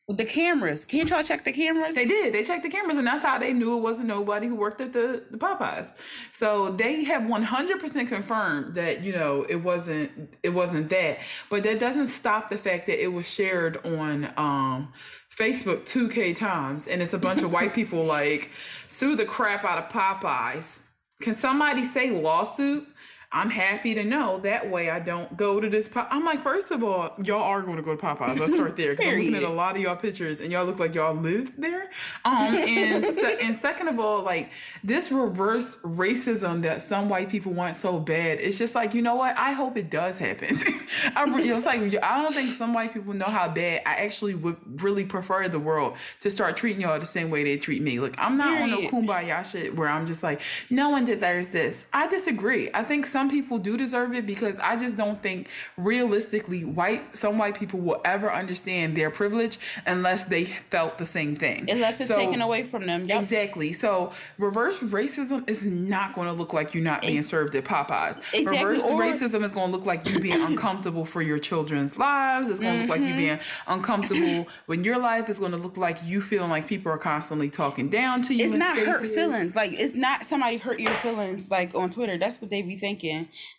[0.07, 0.85] the cameras.
[0.85, 1.95] Can't y'all check the cameras?
[1.95, 2.33] They did.
[2.33, 4.93] They checked the cameras, and that's how they knew it wasn't nobody who worked at
[4.93, 5.93] the, the Popeyes.
[6.31, 11.19] So they have 100% confirmed that you know it wasn't it wasn't that.
[11.49, 14.93] But that doesn't stop the fact that it was shared on um,
[15.29, 18.51] Facebook 2k times, and it's a bunch of white people like
[18.87, 20.79] sue the crap out of Popeyes.
[21.21, 22.87] Can somebody say lawsuit?
[23.29, 25.89] I'm happy to know that way I don't go to this.
[25.89, 28.39] Pop- I'm like, first of all, y'all are going to go to Popeyes.
[28.39, 28.95] Let's start there.
[28.95, 31.51] 'cause I'm looking at a lot of y'all pictures and y'all look like y'all live
[31.57, 31.91] there.
[32.23, 34.49] Um, and se- and second of all, like
[34.81, 38.39] this reverse racism that some white people want so bad.
[38.39, 39.37] It's just like you know what?
[39.37, 40.57] I hope it does happen.
[41.15, 43.81] I re- it's like I don't think some white people know how bad.
[43.85, 47.57] I actually would really prefer the world to start treating y'all the same way they
[47.57, 47.99] treat me.
[47.99, 51.85] Like I'm not on no kumbaya shit where I'm just like no one deserves this.
[51.91, 52.69] I disagree.
[52.73, 57.37] I think some people do deserve it because I just don't think realistically white some
[57.37, 61.69] white people will ever understand their privilege unless they felt the same thing.
[61.71, 63.03] Unless it's So- taken away from them.
[63.05, 63.21] Yep.
[63.21, 63.73] Exactly.
[63.73, 68.17] So reverse racism is not going to look like you not being served at Popeyes.
[68.33, 71.97] Exactly, Reverse or- racism is going to look like you being uncomfortable for your children's
[71.97, 72.49] lives.
[72.49, 73.17] It's going to look like you Mm-hmm.
[73.17, 76.97] being uncomfortable when your life is going to look like you feeling like people are
[76.97, 78.45] constantly talking down to you.
[78.45, 79.55] It's not hurt feelings.
[79.55, 81.49] Like it's not somebody hurt your feelings.
[81.49, 83.06] Like on Twitter, that's what they be thinking.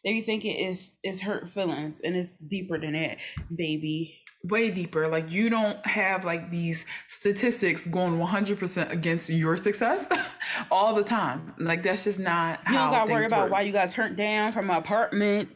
[0.05, 3.19] They be thinking it's it's hurt feelings, and it's deeper than that,
[3.55, 4.19] baby.
[4.45, 5.09] way deeper.
[5.09, 10.09] Like you don't have like these statistics going 100% against your success
[10.71, 11.55] all the time.
[11.59, 13.53] Like that's just not how You don't gotta worry about work.
[13.53, 15.49] why you got turned down from an apartment,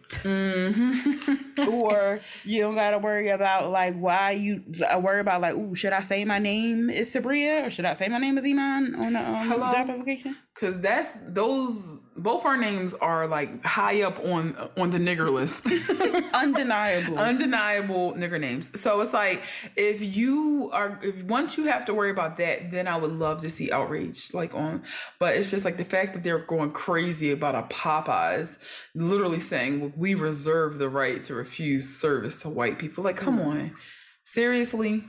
[0.67, 1.69] Mm-hmm.
[1.71, 5.93] or you don't gotta worry about like why you I worry about like, ooh, should
[5.93, 9.13] I say my name is Sabria or should I say my name is Iman on
[9.13, 9.73] the um, Hello?
[9.73, 10.37] job application?
[10.55, 15.67] Cause that's those both our names are like high up on on the nigger list.
[16.35, 17.19] Undeniable.
[17.19, 18.79] Undeniable nigger names.
[18.79, 19.43] So it's like
[19.77, 23.41] if you are if once you have to worry about that, then I would love
[23.43, 24.83] to see outrage like on
[25.19, 28.59] but it's just like the fact that they're going crazy about a Popeyes
[28.95, 33.05] literally saying we reserve the right to refuse service to white people.
[33.05, 33.49] Like, come mm-hmm.
[33.49, 33.77] on.
[34.25, 35.05] Seriously?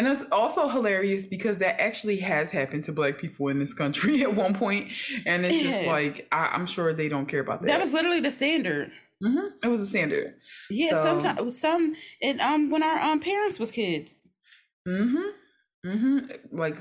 [0.00, 4.22] And that's also hilarious because that actually has happened to black people in this country
[4.28, 4.92] at one point,
[5.26, 5.86] and it's just Yes.
[5.86, 7.66] like I, I'm sure they don't care about that.
[7.66, 8.92] That was literally the standard.
[9.22, 10.36] hmm It was a standard.
[10.70, 14.16] Yeah, So- sometimes it was some and um when our um parents was kids.
[14.88, 15.28] Mm-hmm.
[15.86, 16.18] Mm-hmm.
[16.56, 16.78] Like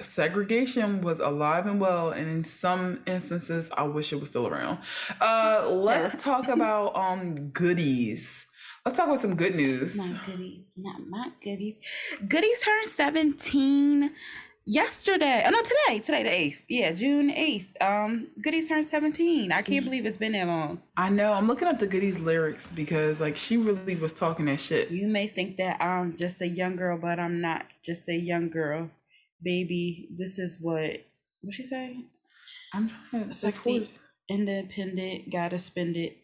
[0.00, 4.78] segregation was alive and well, and in some instances, I wish it was still around.
[5.20, 8.43] Uh, let's talk about um goodies.
[8.84, 9.96] Let's talk about some good news.
[9.96, 11.78] Not goodies, not my goodies.
[12.28, 14.10] Goodies turned 17
[14.66, 15.42] yesterday.
[15.46, 16.00] Oh no, today.
[16.00, 16.62] Today the 8th.
[16.68, 17.82] Yeah, June 8th.
[17.82, 19.52] Um, Goodies turned 17.
[19.52, 20.82] I can't believe it's been that long.
[20.98, 21.32] I know.
[21.32, 24.90] I'm looking up the goodies lyrics because like she really was talking that shit.
[24.90, 28.50] You may think that I'm just a young girl, but I'm not just a young
[28.50, 28.90] girl.
[29.42, 31.04] Baby, this is what
[31.40, 32.04] what she say?
[32.74, 33.86] I'm trying to Sexy.
[34.28, 36.18] Independent, gotta spend it.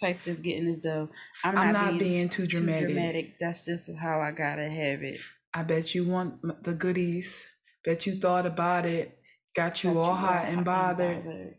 [0.00, 1.08] Type this getting this dough.
[1.44, 2.86] I'm I'm not, not being too too dramatic.
[2.88, 3.38] dramatic.
[3.38, 5.20] That's just how I gotta have it.
[5.54, 7.44] I bet you want the goodies.
[7.84, 9.18] Bet you thought about it.
[9.54, 11.24] Got you Got all hot and bothered.
[11.24, 11.54] bothered.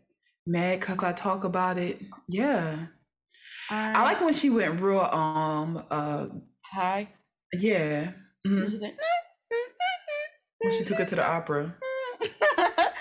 [0.46, 2.00] Mad cause I talk about it.
[2.28, 2.86] Yeah.
[3.70, 6.26] I I like when she went real um uh
[6.62, 7.08] hi.
[7.52, 8.10] yeah.
[8.46, 8.78] Mhm.
[8.80, 8.96] Like,
[10.58, 11.74] When she took her to the opera.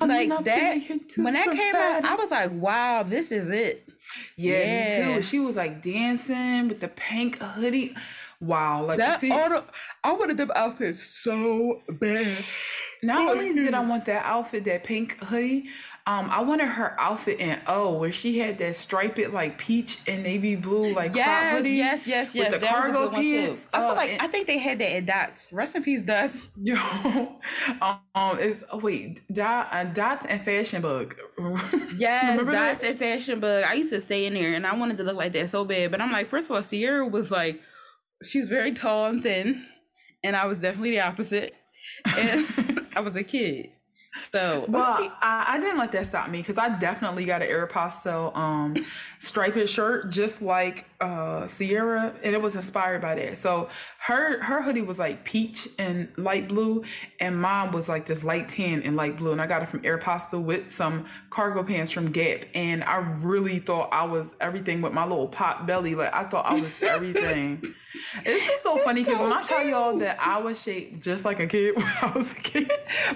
[0.00, 0.78] I'm like that.
[1.16, 3.88] When that came out, I was like, "Wow, this is it."
[4.36, 5.14] Yeah, me Yeah.
[5.16, 5.22] too.
[5.22, 7.94] She was like dancing with the pink hoodie.
[8.40, 9.64] Wow, like you That see, all the,
[10.02, 12.26] I wanted them outfits so bad.
[13.02, 15.68] not only did I want that outfit, that pink hoodie,
[16.06, 20.22] um, I wanted her outfit in O, where she had that striped like peach and
[20.22, 21.70] navy blue like crop Yes, hoodie.
[21.72, 22.52] yes, yes, yes.
[22.52, 23.36] the that cargo good one, too.
[23.46, 23.68] pants.
[23.72, 25.52] I feel Oh, like and- I think they had that at Dots.
[25.52, 26.48] Rest in peace, Dots.
[26.62, 26.74] Yo,
[27.80, 31.16] um, it's oh wait, dot, uh, dots and fashion bug.
[31.96, 32.72] Yes, Remember that?
[32.80, 33.64] Dots and Fashion Bug.
[33.66, 35.90] I used to stay in there, and I wanted to look like that so bad.
[35.90, 37.60] But I'm like, first of all, Ciara was like,
[38.22, 39.64] she was very tall and thin,
[40.24, 41.54] and I was definitely the opposite.
[42.16, 43.70] And I was a kid,
[44.28, 47.48] so Well, see, I, I didn't let that stop me because I definitely got an
[47.48, 48.74] Aeropostale um
[49.18, 53.36] striped shirt just like uh Ciara, and it was inspired by that.
[53.36, 53.68] So
[53.98, 56.84] her her hoodie was like peach and light blue,
[57.20, 59.80] and mine was like this light tan and light blue, and I got it from
[59.82, 64.92] Aeropostale with some cargo pants from Gap, and I really thought I was everything with
[64.92, 65.94] my little pot belly.
[65.94, 67.62] Like I thought I was everything.
[68.24, 71.24] It's just so funny because so when I tell y'all that I was shaped just
[71.24, 72.70] like a kid when I was a kid,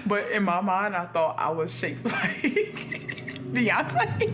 [0.05, 2.41] but in my mind I thought I was shaped like
[3.53, 4.33] Beyonce.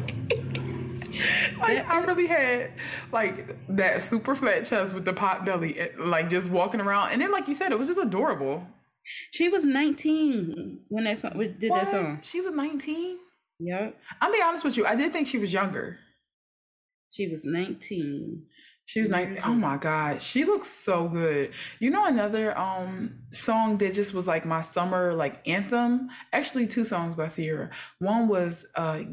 [1.60, 2.72] like I really had
[3.12, 7.22] like that super flat chest with the pot belly, eh, like just walking around, and
[7.22, 8.66] then like you said, it was just adorable.
[9.04, 12.20] she was 19 when that song did that song.
[12.24, 13.18] She was nineteen.
[13.60, 16.00] Yep, I'll be honest with you, I did think she was younger.
[17.12, 18.48] she was 19.
[18.92, 19.40] She was nineteen.
[19.46, 21.52] Oh my god, she looks so good.
[21.80, 26.10] You know another um song that just was like my summer like anthem.
[26.34, 27.70] Actually, two songs by Ciara.
[28.00, 29.04] One was uh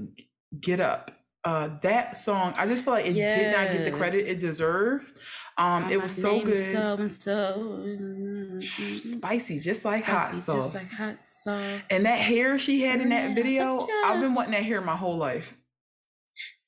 [0.61, 1.13] "Get Up."
[1.45, 5.17] Uh, that song I just feel like it did not get the credit it deserved.
[5.57, 8.59] Um, Oh, it was so good, So and so.
[8.97, 10.73] spicy, just like hot Spicy, sauce.
[10.73, 11.81] Just like hot sauce.
[11.91, 13.79] and that hair she had in that video.
[14.05, 15.55] I've been wanting that hair my whole life.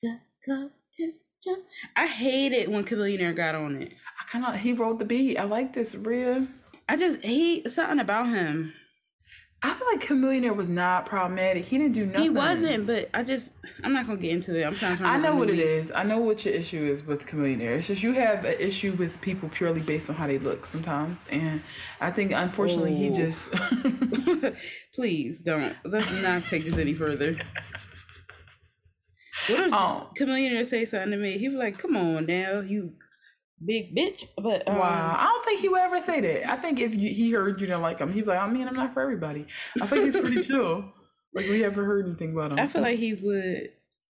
[0.01, 1.19] The cup is
[1.95, 3.93] I hate it when Chamillionaire got on it.
[4.19, 5.37] I kind of he wrote the beat.
[5.37, 6.47] I like this real.
[6.87, 8.73] I just he something about him.
[9.63, 11.65] I feel like Chamillionaire was not problematic.
[11.65, 12.23] He didn't do nothing.
[12.23, 14.65] He wasn't, but I just I'm not gonna get into it.
[14.65, 15.05] I'm trying to.
[15.05, 15.91] I know what it is.
[15.91, 17.77] I know what your issue is with Chameleonaire.
[17.77, 21.23] It's just you have an issue with people purely based on how they look sometimes,
[21.29, 21.61] and
[21.99, 23.13] I think unfortunately he Oh.
[23.13, 23.51] just.
[24.95, 25.75] Please don't.
[25.85, 27.37] Let's not take this any further.
[29.47, 31.37] What if Um, Chamillionaire say something to me?
[31.37, 32.93] He was like, "Come on now, you
[33.65, 36.49] big bitch." But um, wow, I don't think he would ever say that.
[36.51, 38.67] I think if you, he heard you didn't like him, he'd be like, "I mean,
[38.67, 39.45] I'm not for everybody."
[39.81, 40.85] I think he's pretty chill.
[41.33, 42.59] Like we haven't heard anything about him.
[42.59, 43.71] I feel like he would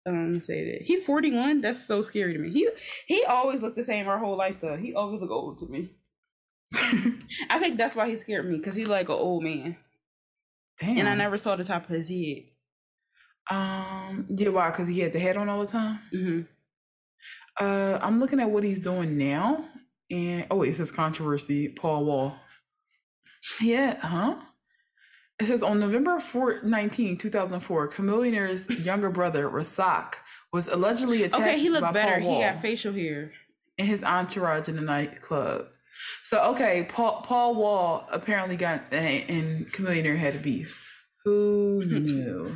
[0.06, 0.82] um say that.
[0.82, 1.62] He 41.
[1.62, 2.50] That's so scary to me.
[2.50, 2.70] He
[3.08, 4.76] he always looked the same our whole life though.
[4.76, 5.92] He always looked old to me.
[7.50, 9.78] I think that's why he scared me because he like an old man,
[10.82, 10.98] Damn.
[10.98, 12.44] and I never saw the top of his head.
[13.50, 14.26] Um.
[14.30, 14.50] Yeah.
[14.50, 14.70] Why?
[14.72, 16.00] Because he had the hat on all the time.
[16.12, 16.42] hmm
[17.60, 19.66] Uh, I'm looking at what he's doing now,
[20.12, 21.70] and oh wait, it says controversy.
[21.70, 22.36] Paul Wall.
[23.62, 24.36] Yeah, huh?
[25.40, 30.16] It says on November 4, 19, 2004, Chamillionaire's younger brother, Rasak,
[30.54, 32.20] was allegedly attacked Okay, he looked better.
[32.20, 33.34] He got facial hair.
[33.78, 35.68] and his entourage in the nightclub.
[36.24, 40.92] So okay, Paul Paul Wall apparently got and Chamillionaire had a beef.
[41.26, 42.56] Who knew?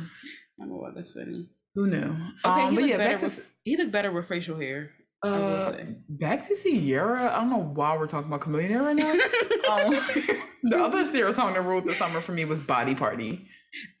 [0.60, 1.46] I don't know why that's funny.
[1.74, 2.16] Who knew?
[2.44, 4.58] Okay, um, he but looked yeah, better back to with he looked better with facial
[4.58, 4.90] hair.
[5.22, 5.72] Uh,
[6.08, 7.32] back to Ciara.
[7.34, 9.12] I don't know why we're talking about Chameleon right now.
[9.70, 9.92] um,
[10.62, 13.46] the other Ciara song that ruled the summer for me was Body Party.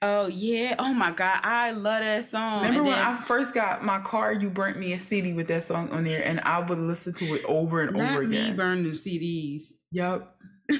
[0.02, 0.74] Oh yeah!
[0.78, 2.62] Oh my god, I love that song.
[2.62, 4.32] Remember and when then, I first got my car?
[4.32, 7.24] You burnt me a CD with that song on there, and I would listen to
[7.36, 8.50] it over and over again.
[8.50, 9.72] Me burning CDs.
[9.92, 10.34] Yep.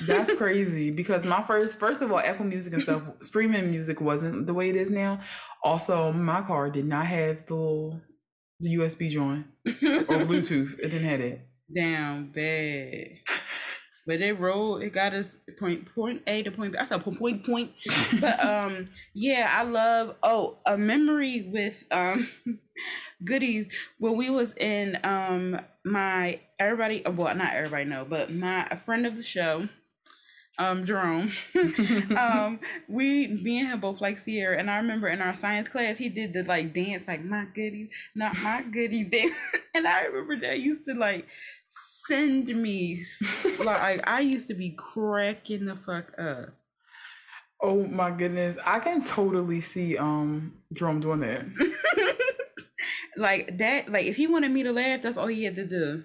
[0.06, 4.46] That's crazy because my first, first of all, Apple Music and stuff, streaming music wasn't
[4.46, 5.20] the way it is now.
[5.62, 8.00] Also, my car did not have the little
[8.60, 9.70] the USB joint or
[10.26, 10.78] Bluetooth.
[10.78, 11.46] It didn't have it.
[11.74, 13.08] Damn bad.
[14.06, 14.82] But it rolled.
[14.82, 16.78] It got us point point A to point B.
[16.78, 17.72] I said point point point.
[18.20, 20.16] but um, yeah, I love.
[20.22, 22.28] Oh, a memory with um,
[23.24, 27.02] goodies when we was in um my everybody.
[27.06, 29.68] Well, not everybody know, but my a friend of the show
[30.60, 31.30] um Jerome.
[32.16, 35.98] um we me and him both like Ciara and I remember in our science class
[35.98, 39.34] he did the like dance like my goodies, not my goodies dance.
[39.74, 41.26] and I remember that used to like
[41.70, 43.02] send me
[43.64, 46.50] like I used to be cracking the fuck up.
[47.62, 48.56] Oh my goodness.
[48.64, 51.46] I can totally see um Jerome doing that.
[53.16, 56.04] like that like if he wanted me to laugh, that's all he had to do.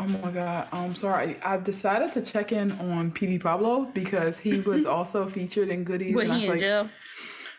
[0.00, 0.68] Oh my God.
[0.72, 1.36] I'm sorry.
[1.44, 6.14] I've decided to check in on Petey Pablo because he was also featured in Goodies.
[6.14, 6.90] Was he in like, jail?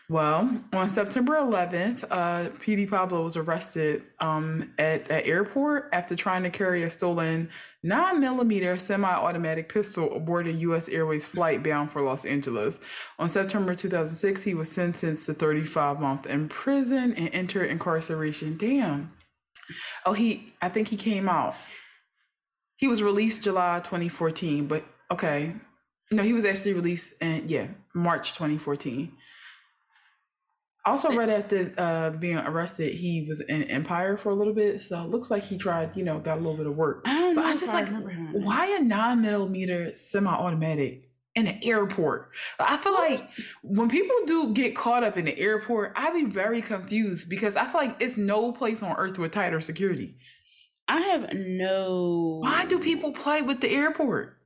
[0.08, 6.44] Well, on September 11th, uh, Petey Pablo was arrested um, at an airport after trying
[6.44, 7.48] to carry a stolen
[7.84, 10.88] 9mm semi automatic pistol aboard a U.S.
[10.88, 12.78] Airways flight bound for Los Angeles.
[13.18, 18.56] On September 2006, he was sentenced to 35 months in prison and entered incarceration.
[18.56, 19.12] Damn.
[20.04, 21.56] Oh, he, I think he came out.
[22.76, 25.54] He was released July 2014, but okay.
[26.10, 29.12] No, he was actually released in yeah, March 2014.
[30.86, 34.80] Also, right after uh, being arrested, he was in Empire for a little bit.
[34.80, 37.02] So it looks like he tried, you know, got a little bit of work.
[37.06, 37.48] I don't but know.
[37.48, 37.88] I just like,
[38.32, 42.30] why a nine millimeter semi automatic in an airport?
[42.60, 43.28] I feel like
[43.64, 47.64] when people do get caught up in the airport, I'd be very confused because I
[47.64, 50.18] feel like it's no place on earth with tighter security.
[50.88, 52.38] I have no.
[52.42, 54.38] Why do people play with the airport?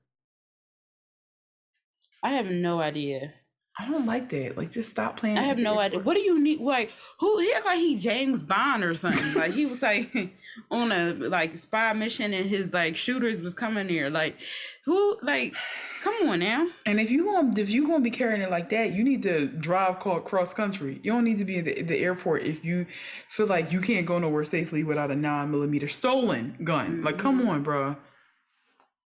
[2.22, 3.34] I have no idea.
[3.78, 4.56] I don't like that.
[4.56, 5.38] Like, just stop playing.
[5.38, 6.00] I have no idea.
[6.00, 6.60] What do you need?
[6.60, 7.38] Like, who?
[7.38, 9.32] He act like he James Bond or something.
[9.34, 10.12] like he was like
[10.70, 14.10] on a like spy mission, and his like shooters was coming here.
[14.10, 14.36] Like,
[14.84, 15.16] who?
[15.22, 15.54] Like,
[16.02, 16.68] come on now.
[16.84, 19.46] And if you going if you gonna be carrying it like that, you need to
[19.46, 21.00] drive cross country.
[21.02, 22.86] You don't need to be in the, the airport if you
[23.28, 26.86] feel like you can't go nowhere safely without a nine millimeter stolen gun.
[26.86, 27.04] Mm-hmm.
[27.04, 27.48] Like, come mm-hmm.
[27.48, 27.96] on, bro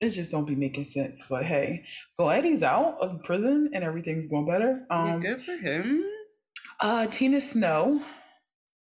[0.01, 1.25] it just don't be making sense.
[1.29, 1.85] But hey,
[2.19, 4.85] glad he's out of prison and everything's going better.
[4.91, 6.05] Um, good for him.
[6.81, 8.03] Uh, Tina Snow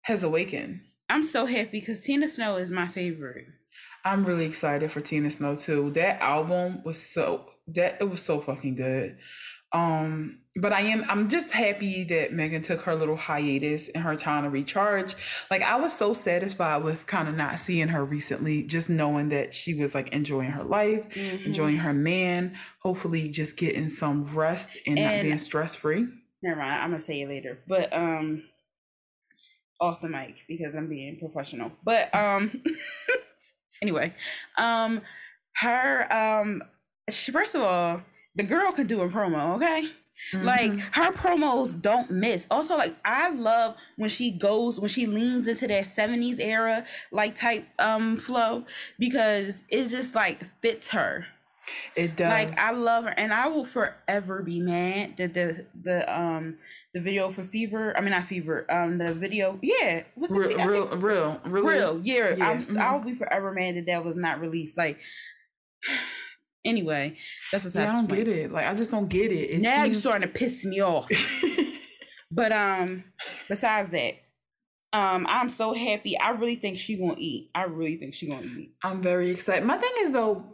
[0.03, 0.81] has awakened.
[1.09, 3.47] I'm so happy because Tina Snow is my favorite.
[4.05, 5.91] I'm really excited for Tina Snow too.
[5.91, 9.19] That album was so that it was so fucking good.
[9.73, 14.17] Um, but I am I'm just happy that Megan took her little hiatus and her
[14.17, 15.15] time to recharge.
[15.51, 19.55] Like I was so satisfied with kind of not seeing her recently, just knowing that
[19.55, 21.45] she was like enjoying her life, mm-hmm.
[21.45, 26.09] enjoying her man, hopefully just getting some rest and, and not being stress free.
[26.43, 27.61] Never mind, I'm gonna say it later.
[27.69, 28.43] But um
[29.81, 31.71] off the mic because I'm being professional.
[31.85, 32.63] But um
[33.83, 34.15] anyway,
[34.59, 35.01] um
[35.59, 36.65] her um
[37.09, 38.03] she, first of all
[38.35, 39.89] the girl can do a promo, okay?
[40.33, 40.45] Mm-hmm.
[40.45, 42.47] Like her promos don't miss.
[42.51, 47.35] Also, like I love when she goes when she leans into that 70s era like
[47.35, 48.65] type um flow
[48.99, 51.27] because it just like fits her.
[51.97, 52.31] It does.
[52.31, 56.59] Like I love her and I will forever be mad that the the um
[56.95, 57.97] the video for Fever.
[57.97, 58.67] I mean not Fever.
[58.71, 59.59] Um the video.
[59.63, 60.05] Yeah.
[60.15, 60.67] What's real, it?
[60.67, 62.01] Real, real, real, real.
[62.03, 62.35] Yeah.
[62.37, 62.51] yeah.
[62.51, 62.79] I'm mm-hmm.
[62.79, 64.77] I'll be forever mad that that was not released.
[64.77, 64.99] Like
[66.64, 67.16] Anyway,
[67.51, 68.53] that's what's yeah, I don't get it.
[68.53, 69.51] Like I just don't get it.
[69.51, 69.92] it now seems...
[69.92, 71.09] you're starting to piss me off.
[72.31, 73.05] but um,
[73.49, 74.14] besides that,
[74.92, 76.18] um, I'm so happy.
[76.18, 77.51] I really think she's gonna eat.
[77.55, 78.75] I really think she's gonna eat.
[78.83, 79.64] I'm very excited.
[79.64, 80.44] My thing is though,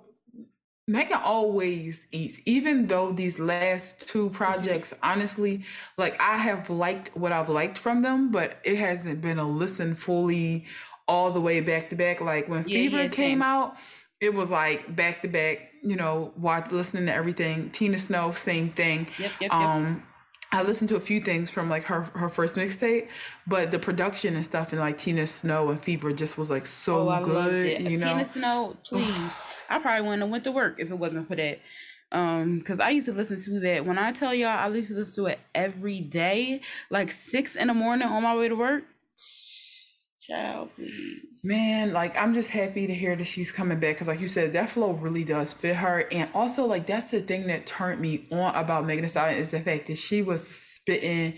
[0.89, 5.65] Megan always eats, even though these last two projects, honestly,
[5.99, 9.97] like I have liked what I've liked from them, but it hasn't been a listen
[9.97, 10.67] fully
[11.09, 12.21] all the way back to back.
[12.21, 13.77] Like when yeah, Fever yeah, came out,
[14.21, 17.71] it was like back to back, you know, watch listening to everything.
[17.71, 19.09] Tina Snow, same thing.
[19.19, 20.03] Yep, yep, um,
[20.53, 23.09] I listened to a few things from like her her first mixtape,
[23.47, 27.11] but the production and stuff and like Tina Snow and Fever just was like so
[27.11, 27.81] oh, good.
[27.91, 28.13] You know?
[28.13, 29.41] Tina Snow, please.
[29.69, 31.61] I probably wouldn't have went to work if it wasn't for that.
[32.13, 33.85] Um, because I used to listen to that.
[33.85, 37.67] When I tell y'all I used to listen to it every day, like six in
[37.67, 38.85] the morning on my way to work.
[40.29, 41.43] Child, please.
[41.45, 44.53] Man, like I'm just happy to hear that she's coming back because, like you said,
[44.55, 46.09] that flow really does fit her.
[46.11, 49.51] And also, like that's the thing that turned me on about Megan Thee Stallion is
[49.51, 51.35] the fact that she was spitting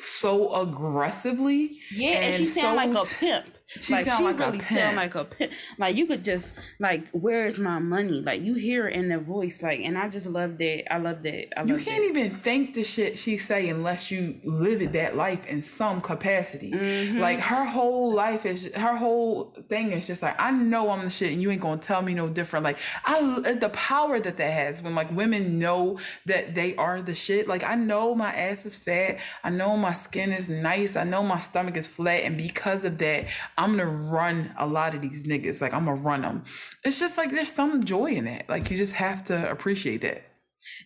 [0.00, 1.78] so aggressively.
[1.92, 3.57] Yeah, and, and she sound so like a pimp.
[3.68, 5.52] She like sound she like really sound like a pimp.
[5.76, 8.22] Like you could just like, where's my money?
[8.22, 9.62] Like you hear it in the voice.
[9.62, 10.90] Like, and I just love that.
[10.90, 11.58] I love that.
[11.58, 12.18] I love you can't that.
[12.18, 16.72] even think the shit she say unless you live it that life in some capacity.
[16.72, 17.18] Mm-hmm.
[17.18, 21.10] Like her whole life is her whole thing is just like I know I'm the
[21.10, 22.64] shit, and you ain't gonna tell me no different.
[22.64, 23.20] Like I
[23.52, 27.46] the power that that has when like women know that they are the shit.
[27.46, 29.18] Like I know my ass is fat.
[29.44, 30.96] I know my skin is nice.
[30.96, 33.26] I know my stomach is flat, and because of that.
[33.58, 35.60] I'm gonna run a lot of these niggas.
[35.60, 36.44] Like I'm gonna run them.
[36.84, 38.48] It's just like there's some joy in it.
[38.48, 40.22] Like you just have to appreciate that.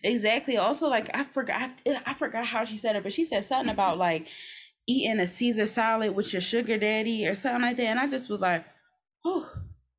[0.03, 0.57] Exactly.
[0.57, 1.69] Also, like I forgot,
[2.05, 4.27] I forgot how she said it, but she said something about like
[4.87, 8.27] eating a Caesar salad with your sugar daddy or something like that, and I just
[8.27, 8.65] was like,
[9.23, 9.49] oh,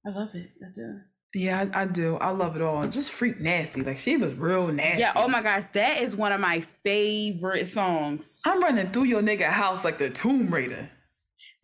[0.04, 0.50] I love it.
[0.62, 1.00] I do.
[1.36, 2.16] Yeah, I, I, do.
[2.16, 2.86] I love it all.
[2.86, 3.82] Just freak nasty.
[3.82, 5.00] Like she was real nasty.
[5.00, 5.12] Yeah.
[5.16, 8.40] Oh my gosh, that is one of my favorite songs.
[8.44, 10.88] I'm running through your nigga house like the Tomb Raider.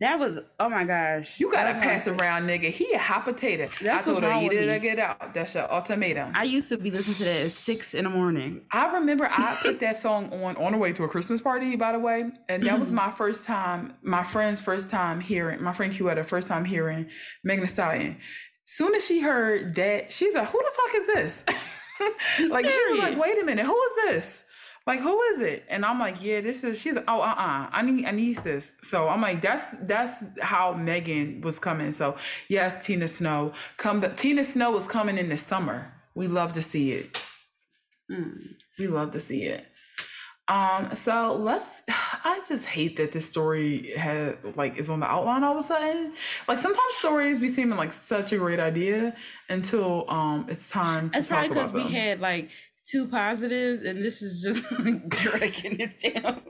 [0.01, 1.39] That was oh my gosh.
[1.39, 2.71] You gotta pass around, nigga.
[2.71, 3.69] He a hot potato.
[3.79, 5.31] That's what I told her eat it or get out.
[5.35, 6.31] That's your ultimatum.
[6.33, 8.63] I used to be listening to that at six in the morning.
[8.71, 11.91] I remember I put that song on on the way to a Christmas party, by
[11.91, 12.79] the way, and that mm-hmm.
[12.79, 16.65] was my first time, my friend's first time hearing, my friend Q had first time
[16.65, 17.07] hearing
[17.43, 18.17] Megan Thee Stallion.
[18.65, 22.99] Soon as she heard that, she's like, "Who the fuck is this?" like she was
[22.99, 24.43] like, "Wait a minute, who is this?"
[24.91, 25.63] Like who is it?
[25.69, 28.73] And i'm like yeah this is she's like, oh uh-uh i need i need this
[28.81, 31.93] so i'm like that's that's how megan was coming.
[31.93, 32.17] So
[32.49, 33.53] yes tina snow.
[33.77, 35.93] Come tina snow was coming in the summer.
[36.13, 37.21] We love to see it.
[38.11, 39.65] Mm, we love to see it.
[40.49, 41.83] Um so let's
[42.31, 45.67] i just hate that this story has like is on the outline all of a
[45.67, 46.11] sudden.
[46.49, 49.15] Like sometimes stories be seeming like such a great idea
[49.47, 52.49] until um it's time to it's talk probably because we had like
[52.91, 56.41] two positives, and this is just like dragging it down.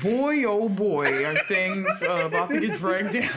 [0.00, 3.30] Boy, oh boy, are things uh, about to get dragged down.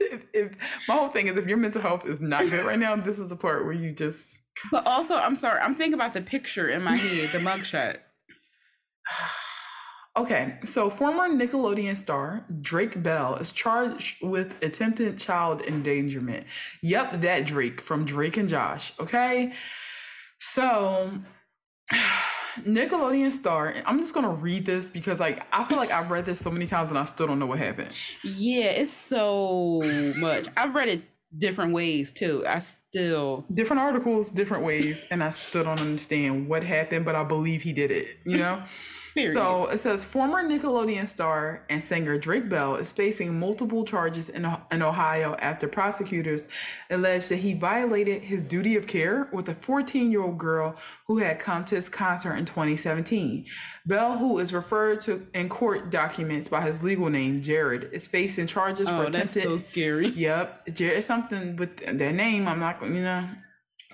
[0.00, 0.52] if, if,
[0.88, 3.28] my whole thing is, if your mental health is not good right now, this is
[3.28, 4.42] the part where you just.
[4.70, 7.98] But also, I'm sorry, I'm thinking about the picture in my head, the mugshot.
[10.16, 16.46] Okay, so former Nickelodeon star Drake Bell is charged with attempted child endangerment.
[16.82, 18.92] Yep, that Drake from Drake and Josh.
[19.00, 19.52] Okay,
[20.52, 21.10] so
[22.60, 26.40] Nickelodeon star, I'm just gonna read this because like I feel like I've read this
[26.40, 27.90] so many times and I still don't know what happened.
[28.22, 29.80] Yeah, it's so
[30.18, 30.46] much.
[30.56, 31.02] I've read it
[31.36, 32.44] different ways too.
[32.46, 32.62] I
[32.94, 37.62] still different articles, different ways, and I still don't understand what happened, but I believe
[37.62, 38.62] he did it, you know?
[39.14, 39.32] Period.
[39.32, 44.44] So it says former Nickelodeon star and singer Drake Bell is facing multiple charges in,
[44.44, 46.48] oh-, in Ohio after prosecutors
[46.90, 50.74] alleged that he violated his duty of care with a 14 year old girl
[51.06, 53.46] who had come to his concert in 2017.
[53.86, 58.48] Bell, who is referred to in court documents by his legal name, Jared, is facing
[58.48, 59.44] charges oh, for attempted.
[59.44, 60.08] That's so scary.
[60.08, 62.48] Yep, Jared is something with their name.
[62.48, 63.28] I'm not, you know,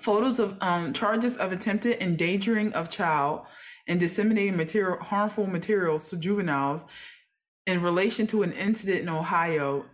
[0.01, 3.45] photos of um, charges of attempted endangering of child
[3.87, 6.85] and disseminating material harmful materials to juveniles
[7.67, 9.85] in relation to an incident in Ohio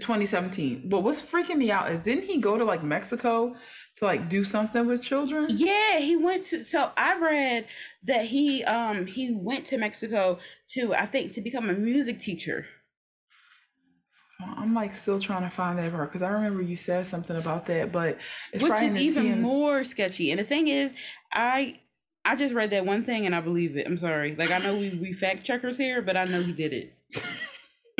[0.00, 0.88] 2017.
[0.88, 3.54] But what's freaking me out is didn't he go to like Mexico
[3.96, 5.46] to like do something with children?
[5.50, 7.66] Yeah, he went to so I read
[8.04, 10.38] that he um he went to Mexico
[10.70, 12.66] to I think to become a music teacher.
[14.40, 17.66] I'm like still trying to find that part because I remember you said something about
[17.66, 18.18] that, but
[18.60, 20.30] which is even more sketchy.
[20.30, 20.92] And the thing is,
[21.32, 21.80] I
[22.24, 23.86] I just read that one thing and I believe it.
[23.86, 24.34] I'm sorry.
[24.34, 26.94] Like I know we we fact checkers here, but I know he did it.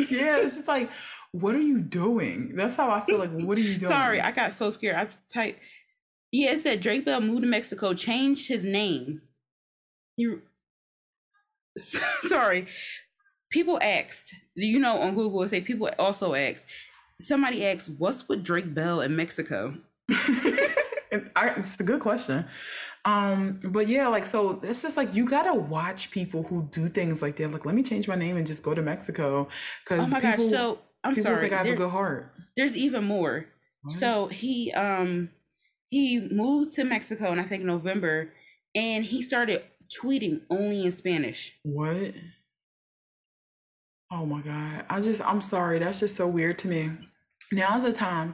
[0.09, 0.89] yeah, it's just like,
[1.31, 2.55] what are you doing?
[2.55, 3.31] That's how I feel like.
[3.31, 3.91] What are you doing?
[3.91, 4.95] Sorry, I got so scared.
[4.95, 5.59] I typed.
[6.31, 9.21] Yeah, it said Drake Bell moved to Mexico, changed his name.
[10.17, 10.41] You.
[12.21, 12.67] sorry,
[13.49, 14.35] people asked.
[14.55, 16.67] You know, on Google, it say people also asked.
[17.19, 19.75] Somebody asked, "What's with Drake Bell in Mexico?"
[21.11, 22.45] It's a good question.
[23.05, 27.21] Um, but yeah, like so it's just like you gotta watch people who do things
[27.21, 27.51] like that.
[27.51, 29.47] Like, let me change my name and just go to Mexico.
[29.85, 31.41] Cause oh my people, gosh, so I'm people sorry.
[31.41, 32.33] Think I have there, a good heart.
[32.57, 33.45] There's even more.
[33.87, 35.29] So he um
[35.89, 38.33] he moved to Mexico in I think November
[38.73, 39.61] and he started
[40.01, 41.55] tweeting only in Spanish.
[41.63, 42.13] What?
[44.11, 44.85] Oh my god.
[44.89, 45.79] I just I'm sorry.
[45.79, 46.91] That's just so weird to me.
[47.51, 48.33] Now's the time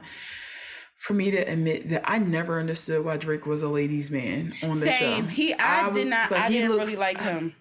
[1.02, 4.78] for me to admit that I never understood why Drake was a ladies' man on
[4.78, 4.98] the show.
[4.98, 5.28] Same.
[5.28, 6.30] He, I, I did not.
[6.30, 7.56] Like, I didn't looks, really like him.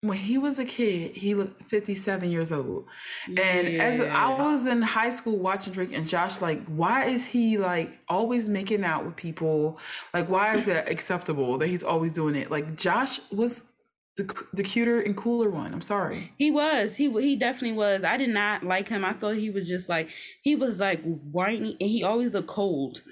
[0.00, 2.86] when he was a kid, he looked 57 years old.
[3.26, 7.58] And as I was in high school watching Drake and Josh, like, why is he
[7.58, 9.78] like always making out with people?
[10.14, 12.50] Like, why is that acceptable that he's always doing it?
[12.50, 13.64] Like, Josh was
[14.18, 15.72] the, the cuter and cooler one.
[15.72, 16.32] I'm sorry.
[16.36, 16.96] He was.
[16.96, 18.04] He he definitely was.
[18.04, 19.04] I did not like him.
[19.04, 20.10] I thought he was just like
[20.42, 23.02] he was like whiny and he always looked cold.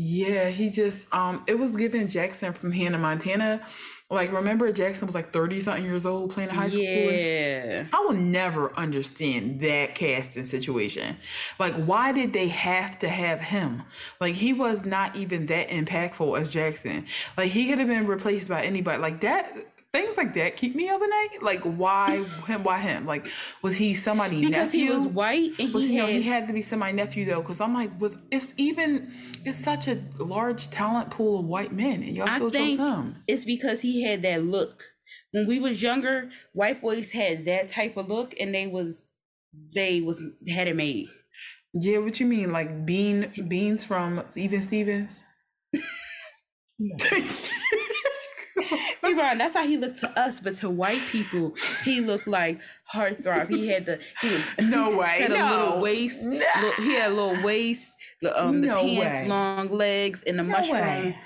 [0.00, 3.60] Yeah, he just um it was given Jackson from Hannah Montana.
[4.08, 6.84] Like remember Jackson was like 30 something years old playing high school.
[6.84, 7.84] Yeah.
[7.92, 11.16] I will never understand that casting situation.
[11.58, 13.82] Like why did they have to have him?
[14.20, 17.06] Like he was not even that impactful as Jackson.
[17.36, 19.02] Like he could have been replaced by anybody.
[19.02, 19.52] Like that
[20.00, 21.38] things like that keep me up at night.
[21.42, 22.62] Like why him?
[22.64, 23.04] Why him?
[23.06, 23.26] Like
[23.62, 24.86] was he somebody Because nephew?
[24.86, 27.40] he was white and Was he, he, no, he had to be semi nephew though,
[27.40, 29.12] because I'm like, was it's even
[29.44, 33.16] it's such a large talent pool of white men, and y'all I still chose him.
[33.26, 34.84] it's because he had that look.
[35.32, 39.04] When we was younger, white boys had that type of look and they was
[39.74, 41.06] they was had it made.
[41.74, 45.22] Yeah, what you mean, like bean beans from Even Stevens?
[49.02, 49.14] You're.
[49.36, 51.54] That's how he looked to us, but to white people,
[51.84, 52.60] he looked like
[52.92, 53.48] heartthrob.
[53.50, 55.50] He had the he was, No way, Had a no.
[55.50, 56.22] little waist.
[56.22, 57.88] Little- he had a little waist.
[58.22, 59.28] The um the pants, way.
[59.28, 60.80] long legs, and the No mushroom.
[60.80, 61.18] way.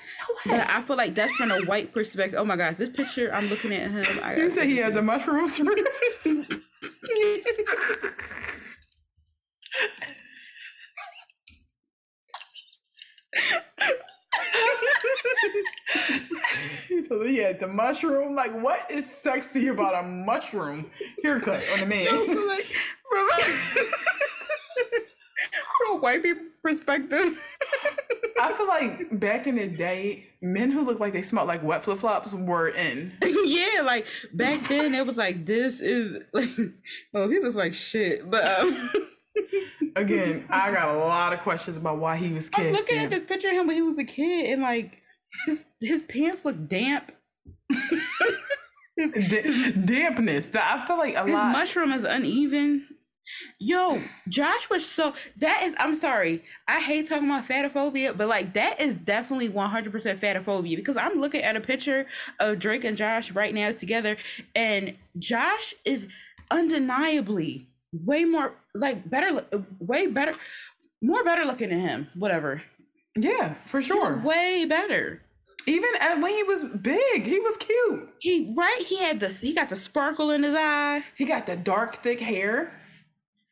[0.45, 2.39] But I feel like that's from a white perspective.
[2.39, 4.05] Oh my god, this picture I'm looking at him.
[4.23, 5.59] I You said he had the mushrooms.
[16.87, 18.35] He yeah, the mushroom.
[18.35, 20.89] Like, what is sexy about a mushroom
[21.23, 22.07] haircut on a man?
[22.07, 22.65] So, like,
[23.09, 23.29] from,
[25.77, 27.39] from a white people perspective.
[28.39, 31.83] I feel like back in the day, men who looked like they smelled like wet
[31.83, 33.13] flip flops were in.
[33.45, 36.49] yeah, like back then it was like this is like
[37.13, 38.29] oh he looks like shit.
[38.29, 38.89] But um
[39.95, 43.23] Again, I got a lot of questions about why he was I'm looking at this
[43.25, 45.02] picture of him when he was a kid and like
[45.45, 47.11] his his pants look damp.
[48.97, 50.51] his, D- dampness.
[50.53, 51.51] I feel like a his lot.
[51.51, 52.87] mushroom is uneven.
[53.59, 56.43] Yo, Josh was so that is I'm sorry.
[56.67, 61.41] I hate talking about fatophobia, but like that is definitely 100% fatophobia because I'm looking
[61.41, 62.05] at a picture
[62.39, 64.17] of Drake and Josh right now together
[64.55, 66.07] and Josh is
[66.51, 69.45] undeniably way more like better
[69.79, 70.33] way better
[71.01, 72.61] more better looking than him, whatever.
[73.15, 74.17] Yeah, for sure.
[74.23, 75.21] way better.
[75.65, 75.89] Even
[76.21, 78.09] when he was big, he was cute.
[78.19, 81.03] He right, he had this he got the sparkle in his eye.
[81.15, 82.73] He got the dark, thick hair.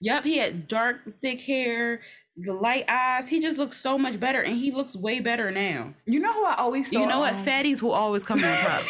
[0.01, 2.01] Yep, he had dark, thick hair,
[2.35, 3.27] the light eyes.
[3.29, 5.93] He just looks so much better, and he looks way better now.
[6.05, 6.99] You know who I always thought.
[6.99, 7.35] you know what?
[7.35, 8.83] um, Fatties will always come in top.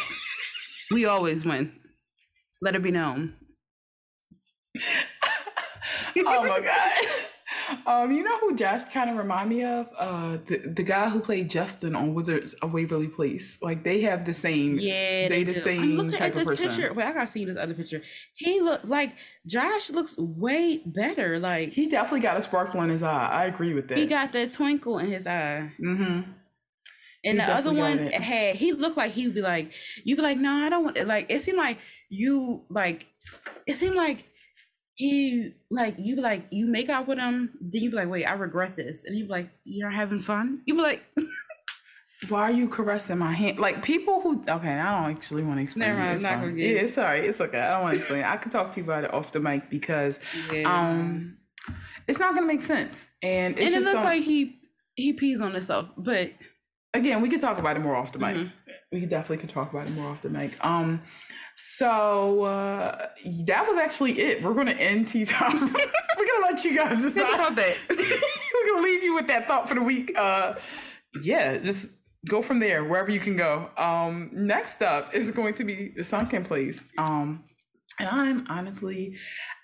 [0.89, 1.74] we always win.
[2.61, 3.34] Let it be known.
[6.17, 7.05] oh my god.
[7.86, 9.89] Um, you know who Josh kind of remind me of?
[9.97, 13.57] Uh, the the guy who played Justin on Wizards of Waverly Place.
[13.61, 14.78] Like they have the same.
[14.80, 15.61] Yeah, they, they, the do.
[15.61, 16.67] same I'm looking type at of this person.
[16.69, 16.93] picture.
[16.93, 18.01] Wait, I gotta see this other picture.
[18.36, 19.15] He look like
[19.45, 21.39] Josh looks way better.
[21.39, 23.28] Like he, He definitely got a sparkle in his eye.
[23.30, 23.97] I agree with that.
[23.97, 25.72] He got that twinkle in his eye.
[25.80, 26.22] Mm-hmm.
[27.24, 28.13] And He the other one it.
[28.13, 31.07] had he looked like he'd be like, you'd be like, no, I don't want it.
[31.07, 31.78] like it seemed like
[32.09, 33.05] you like
[33.67, 34.26] it seemed like
[35.02, 38.34] he like you like you make out with him, then you be like, wait, I
[38.34, 39.04] regret this.
[39.06, 40.62] And he'd be like, You're having fun?
[40.66, 41.04] You be like,
[42.30, 43.58] Why are you caressing my hand?
[43.58, 45.89] Like people who okay, I don't actually want to explain.
[45.89, 46.04] Never it.
[46.04, 46.49] mind, It's I'm not fine.
[46.49, 46.86] gonna get Yeah, it.
[46.86, 47.24] it's all right.
[47.24, 47.60] It's okay.
[47.60, 48.24] I don't want to explain.
[48.24, 50.20] I can talk to you about it off the mic because
[50.66, 51.38] um,
[52.08, 53.10] it's not gonna make sense.
[53.24, 54.60] And it's and it some- like he
[54.95, 56.30] he pees on himself, but
[56.93, 58.36] again, we could talk about it more off the mic.
[58.36, 58.52] Mhm.
[58.91, 60.63] We definitely could talk about it more off the mic.
[60.65, 61.01] Um,
[61.55, 63.07] so uh,
[63.45, 64.43] that was actually it.
[64.43, 65.59] We're gonna end tea time.
[65.73, 67.33] We're gonna let you guys think decide.
[67.35, 67.77] about that.
[67.89, 70.11] We're gonna leave you with that thought for the week.
[70.17, 70.55] Uh,
[71.23, 71.89] yeah, just
[72.27, 73.69] go from there wherever you can go.
[73.77, 76.85] Um, next up is going to be the Sunken Place.
[76.97, 77.45] Um,
[77.99, 79.15] and I'm honestly,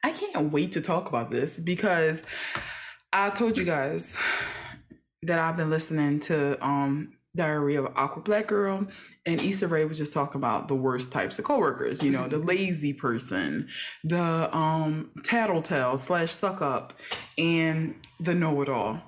[0.03, 2.23] I can't wait to talk about this because
[3.13, 4.17] I told you guys
[5.23, 8.85] that I've been listening to um Diary of Awkward Black Girl,
[9.25, 12.03] and Issa Rae was just talking about the worst types of coworkers.
[12.03, 13.69] You know, the lazy person,
[14.03, 16.93] the um tattletale slash suck up,
[17.37, 19.01] and the know it all.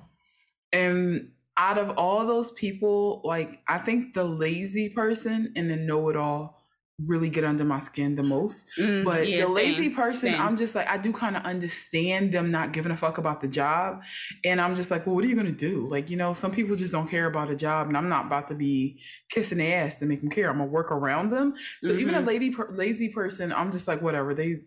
[0.72, 6.08] And out of all those people, like I think the lazy person and the know
[6.08, 6.59] it all
[7.06, 8.70] really get under my skin the most.
[8.78, 10.40] Mm, But yeah, the lazy same, person, same.
[10.40, 13.48] I'm just like, I do kind of understand them not giving a fuck about the
[13.48, 14.02] job.
[14.44, 15.86] And I'm just like, well, what are you going to do?
[15.86, 18.48] Like, you know, some people just don't care about a job, and I'm not about
[18.48, 20.48] to be kissing their ass to make them care.
[20.50, 21.54] I'm going to work around them.
[21.82, 22.26] So even a Mhm.
[22.26, 24.34] lady, per- lazy person, I'm just like, whatever.
[24.34, 24.60] They,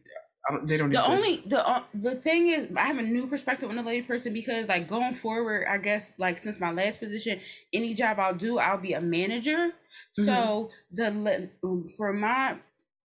[0.52, 1.12] don't, they don't the exist.
[1.26, 4.34] only the uh, the thing is i have a new perspective on the lady person
[4.34, 7.40] because like going forward i guess like since my last position
[7.72, 9.72] any job i'll do i'll be a manager
[10.20, 10.26] Mm-hmm.
[10.26, 11.52] so the
[11.96, 12.58] for my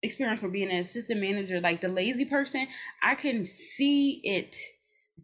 [0.02, 2.66] experience for being an assistant manager like the lazy person
[3.02, 4.56] i can see it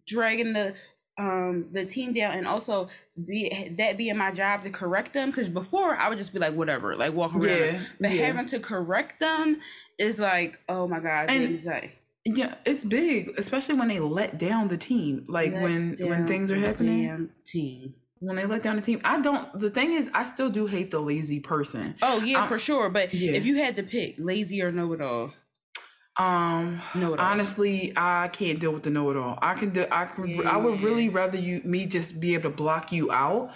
[0.06, 0.74] dragging the
[1.18, 2.88] um the team down and also
[3.26, 6.54] be that being my job to correct them because before i would just be like
[6.54, 8.26] whatever like walk around Yeah, but yeah.
[8.26, 9.56] having to correct them
[9.98, 11.90] is like oh my god And- anxiety.
[12.36, 15.24] Yeah, it's big, especially when they let down the team.
[15.28, 17.94] Like Let when when things are happening, team.
[18.18, 19.00] when they let down the team.
[19.04, 19.58] I don't.
[19.58, 21.94] The thing is, I still do hate the lazy person.
[22.02, 22.90] Oh yeah, I- for sure.
[22.90, 23.32] But yeah.
[23.32, 25.32] if you had to pick lazy or know it all,
[26.18, 27.26] Um, know it all.
[27.26, 29.38] honestly, I can't deal with the know-it-all.
[29.40, 29.86] I can do.
[29.90, 30.46] I can.
[30.46, 33.52] I would really rather you me just be able to block you out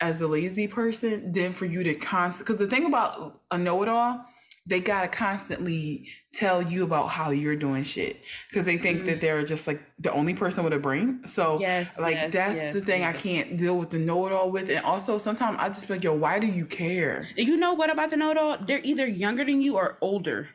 [0.00, 2.46] as a lazy person than for you to constant.
[2.46, 4.24] Because the thing about a know-it-all,
[4.66, 9.20] they gotta constantly tell you about how you're doing shit because they think that mm-hmm.
[9.20, 11.26] they're just like the only person with a brain.
[11.26, 11.58] So.
[11.60, 14.70] Yes, like yes, that's the yes, thing I can't deal with the know-it-all with.
[14.70, 17.28] And also sometimes I just be like, yo, why do you care?
[17.36, 18.56] you know what about the know it all?
[18.56, 20.48] They're either younger than you or older,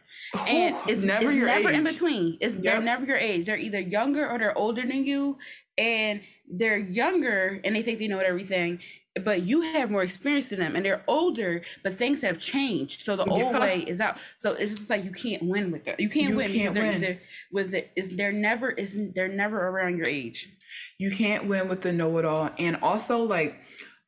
[0.47, 2.37] and Oh, it's never it's your never in between.
[2.39, 3.45] It's they're never your age.
[3.45, 5.37] They're either younger or they're older than you,
[5.77, 8.79] and they're younger and they think they know everything.
[9.23, 13.01] But you have more experience than them, and they're older, but things have changed.
[13.01, 14.19] So the old way is out.
[14.37, 15.95] So it's just like you can't win with them.
[15.99, 19.27] You can't You win can't because they're either with the is they're never is they're
[19.27, 20.49] never around your age.
[20.97, 23.59] you can't win with the know-it-all and also like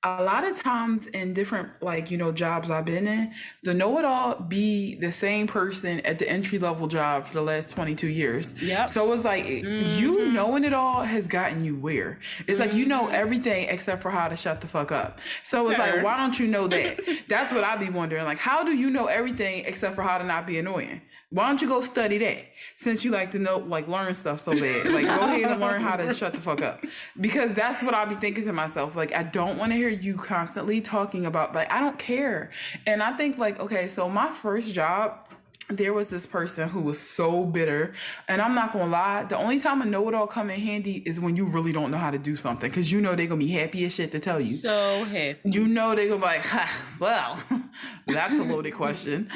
[0.04, 3.34] a lot of times in different like you know jobs i've been in
[3.64, 8.08] the know-it-all be the same person at the entry level job for the last 22
[8.08, 8.54] years.
[8.62, 10.34] Yeah so it's like you mm-hmm.
[10.34, 12.20] knowing it all has gotten you where.
[12.48, 13.16] It's like you know mm-hmm.
[13.16, 15.20] everything except for how to shut the fuck up.
[15.44, 17.00] So it's like why don't you know that?
[17.28, 20.24] That's what i'd be wondering like how do you know everything except for how to
[20.24, 21.02] not be annoying
[21.32, 24.52] why don't you go study that since you like to know like learn stuff so
[24.52, 24.86] bad?
[24.88, 26.84] Like go ahead and learn how to shut the fuck up.
[27.20, 28.96] Because that's what i'll be thinking to myself.
[28.96, 32.50] Like i don't want to hear you constantly talking about like i don't care.
[32.88, 35.29] And i think like okay so my first job
[35.70, 37.94] there was this person who was so bitter
[38.28, 41.36] and i'm not gonna lie the only time a know-it-all come in handy is when
[41.36, 43.86] you really don't know how to do something because you know they're gonna be happy
[43.86, 45.38] as shit to tell you So happy.
[45.46, 46.68] you know they're gonna be like, ha,
[47.00, 47.38] well,
[48.08, 49.30] that's a loaded question.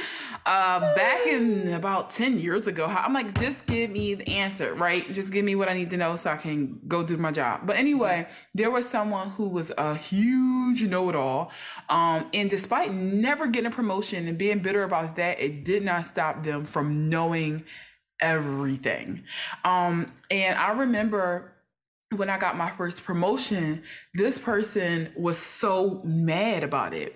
[0.45, 5.09] Uh, back in about 10 years ago, I'm like, just give me the answer, right?
[5.13, 7.61] Just give me what I need to know so I can go do my job.
[7.65, 11.51] But anyway, there was someone who was a huge know it all.
[11.89, 16.03] Um, and despite never getting a promotion and being bitter about that, it did not
[16.05, 17.65] stop them from knowing
[18.21, 19.23] everything.
[19.65, 21.53] Um, and I remember
[22.17, 27.15] when I got my first promotion, this person was so mad about it.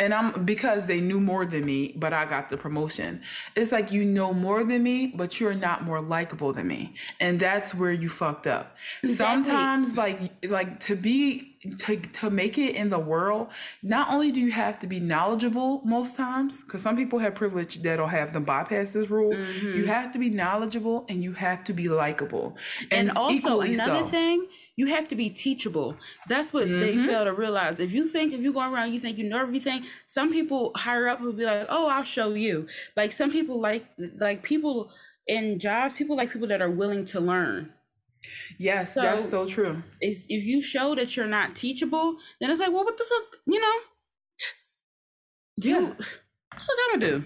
[0.00, 3.22] And I'm because they knew more than me, but I got the promotion.
[3.54, 6.94] It's like you know more than me, but you're not more likable than me.
[7.20, 8.76] And that's where you fucked up.
[9.04, 11.47] Sometimes like like to be
[11.78, 13.48] to, to make it in the world,
[13.82, 17.82] not only do you have to be knowledgeable most times, because some people have privilege
[17.82, 19.34] that'll have them bypass this rule.
[19.62, 22.56] You have to be knowledgeable and you have to be likable.
[22.90, 24.06] And, also equally another so.
[24.06, 24.46] thing,
[24.76, 25.96] you have to be teachable.
[26.28, 27.06] That's what they Mm-hmm.
[27.06, 27.80] fail to realize.
[27.80, 29.84] If you think if you go around, you think you know everything.
[30.06, 33.84] Some people higher up will be like, "Oh, I'll show you." Like some people like
[34.18, 34.90] like people
[35.26, 35.96] in jobs.
[35.98, 37.72] People like people that are willing to learn.
[38.58, 39.82] Yes, that's So- so true.
[40.02, 43.40] Is if you show that you're not teachable, then it's like, well, what the fuck,
[43.46, 43.76] you know?
[45.60, 45.94] You, Yeah.
[46.52, 47.24] what's gonna do?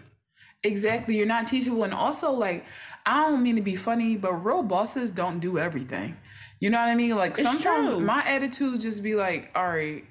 [0.65, 1.17] Exactly.
[1.17, 1.85] You're not teachable.
[1.85, 2.65] And also, like,
[3.05, 6.17] I don't mean to be funny, but real bosses don't do everything.
[6.61, 7.17] You know what I mean?
[7.17, 8.01] Like, It's sometimes true.
[8.01, 10.05] my attitude just be like, all right,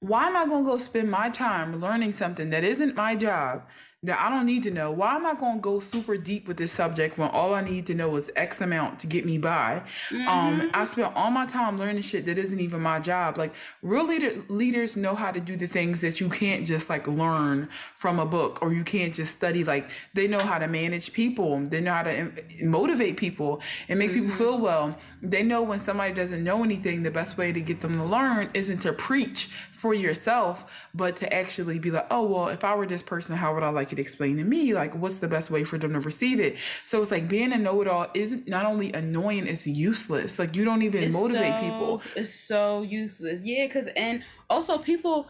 [0.00, 3.66] why am I to go spend my time learning something that isn't my job
[4.02, 4.90] that I don't need to know?
[4.90, 7.86] Why am I going to go super deep with this subject when all I need
[7.86, 9.82] to know is X amount to get me by?
[10.28, 13.38] Um, I spent all my time learning shit that isn't even my job.
[13.38, 17.08] Like real leader, leaders know how to do the things that you can't just like
[17.08, 19.64] learn from a book or you can't just study.
[19.64, 21.58] Like they know how to manage people.
[21.60, 24.96] They know how to em- motivate people and make people feel well.
[25.22, 28.50] They know when somebody doesn't know anything, the best way to get them to learn
[28.52, 30.64] isn't to preach for yourself,
[30.94, 33.68] but to actually be like, oh, well, if I were this person, how would I
[33.68, 34.72] like it explained to me?
[34.74, 36.56] Like, what's the best way for them to receive it?
[36.84, 40.38] So it's like being a know it all isn't not only annoying, it's useless.
[40.38, 42.02] Like, you don't even It's motivate so- people.
[42.16, 43.44] It's so useless.
[43.44, 45.28] Yeah, because and also people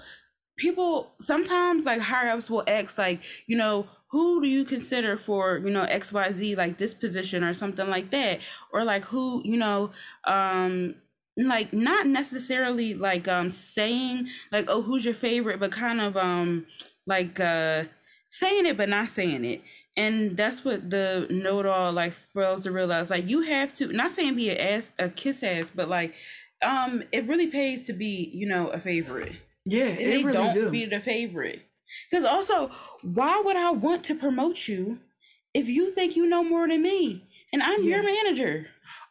[0.57, 5.59] people sometimes like higher ups will ask like you know who do you consider for
[5.59, 8.41] you know xyz like this position or something like that
[8.73, 9.91] or like who you know
[10.25, 10.95] um
[11.37, 15.61] like not necessarily like um saying like oh who's your favorite?
[15.61, 16.66] but kind of um
[17.07, 17.84] like uh
[18.30, 19.62] saying it but not saying it.
[19.99, 24.34] And that's what the know-it-all like fails to realize like you have to not saying
[24.37, 26.14] be a ass a kiss ass but like
[26.62, 29.37] um it really pays to be you know a favorite.
[29.64, 30.70] Yeah, and it they really don't do.
[30.70, 31.62] be the favorite.
[32.11, 32.70] Because also
[33.03, 34.99] why would i want to promote you
[35.55, 37.24] if you think you know more than me?
[37.53, 38.66] And i'm your manager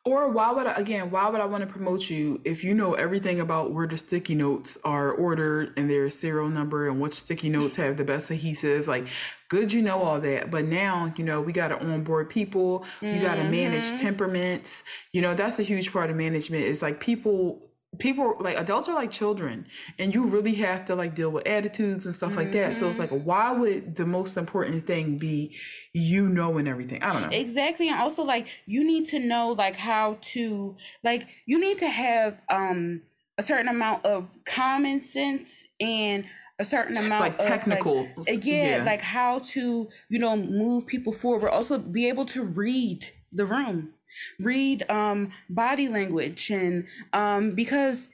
[0.08, 1.10] Or why would I again?
[1.10, 4.36] Why would I want to promote you if you know everything about where the sticky
[4.36, 8.88] notes are ordered and their serial number and which sticky notes have the best adhesive?
[8.88, 9.08] Like,
[9.50, 10.52] good, you know all that.
[10.52, 12.86] But now, you know, we got to onboard people.
[13.02, 14.00] You got to manage Mhm.
[14.00, 14.84] temperaments.
[15.12, 16.66] You know, that's a huge part of management.
[16.66, 17.72] It's like people.
[18.00, 19.68] People like adults are like children,
[20.00, 22.76] and you really have to like deal with attitudes and stuff like that.
[22.76, 25.56] So it's like, why would the most important thing be
[25.94, 27.02] you knowing everything?
[27.04, 27.38] I don't know.
[27.38, 31.88] exactly and also like you need to know like how to like you need to
[31.88, 33.02] have um
[33.38, 36.26] a certain amount of common sense and
[36.60, 41.12] a certain amount like of, technical, like, yeah, like how to you know move people
[41.12, 43.94] forward also be able to read the room
[44.40, 48.10] read um body language and um because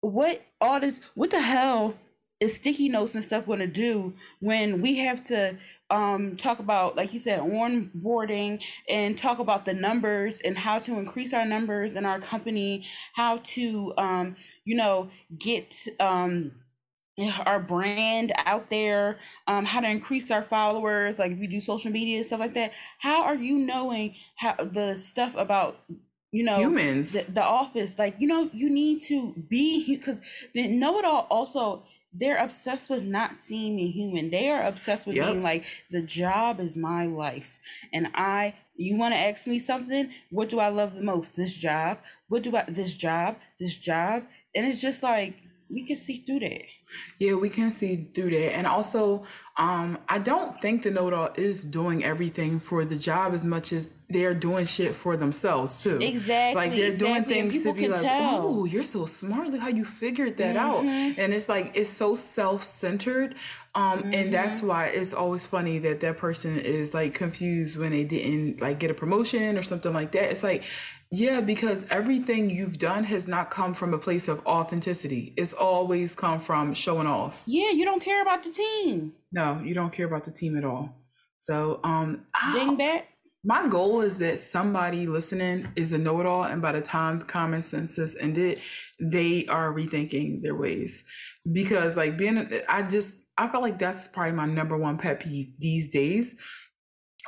[0.00, 1.94] what all this what the hell
[2.40, 5.56] is sticky notes and stuff going to do when we have to
[5.90, 10.98] um talk about like you said onboarding and talk about the numbers and how to
[10.98, 12.84] increase our numbers in our company
[13.14, 14.34] how to um
[14.64, 16.50] you know get um
[17.44, 21.90] our brand out there um how to increase our followers like if we do social
[21.90, 25.76] media and stuff like that how are you knowing how the stuff about
[26.32, 27.12] you know humans.
[27.12, 27.98] the, the office?
[27.98, 30.20] Like you know you need to be because
[30.54, 31.84] the know-it-all also
[32.14, 34.30] they're obsessed with not seeing me human.
[34.30, 35.26] They are obsessed with Yep.
[35.26, 37.58] being like the job is my life
[37.92, 40.10] and i you want to ask me something?
[40.30, 41.36] What do i love the most?
[41.36, 41.98] This job?
[42.28, 43.36] What do i this job?
[43.60, 44.24] This job?
[44.54, 45.34] And it's just like
[45.70, 46.62] we can see through that
[47.18, 48.54] Yeah, we can see through that.
[48.56, 49.24] And also,
[49.56, 53.44] um, I don't think the know it all is doing everything for the job as
[53.44, 55.96] much as they're doing shit for themselves too.
[56.02, 58.46] exactly Like they're doing exactly, and things to be like, tell.
[58.46, 59.48] oh, you're so smart.
[59.48, 60.84] Look how you figured that out.
[60.84, 61.16] Mhm.
[61.16, 63.34] And it's like it's so self-centered.
[63.74, 64.66] Um, and that's Mm-hmm.
[64.68, 68.90] why it's always funny that that person is like confused when they didn't like get
[68.90, 70.30] a promotion or something like that.
[70.30, 70.64] It's like,
[71.12, 75.34] yeah, because everything you've done has not come from a place of authenticity.
[75.36, 77.42] It's always come from showing off.
[77.46, 80.64] yeah you don't care about the team No, you don't care about the team at
[80.64, 80.94] all.
[81.40, 82.24] So, um,
[82.78, 83.06] that
[83.44, 87.62] my goal is that somebody listening is a know-it-all, and by the time the common
[87.62, 88.60] census ended,
[89.00, 91.02] they are rethinking their ways.
[91.50, 95.54] Because, like, being, I just, I feel like that's probably my number one pet peeve
[95.58, 96.36] these days.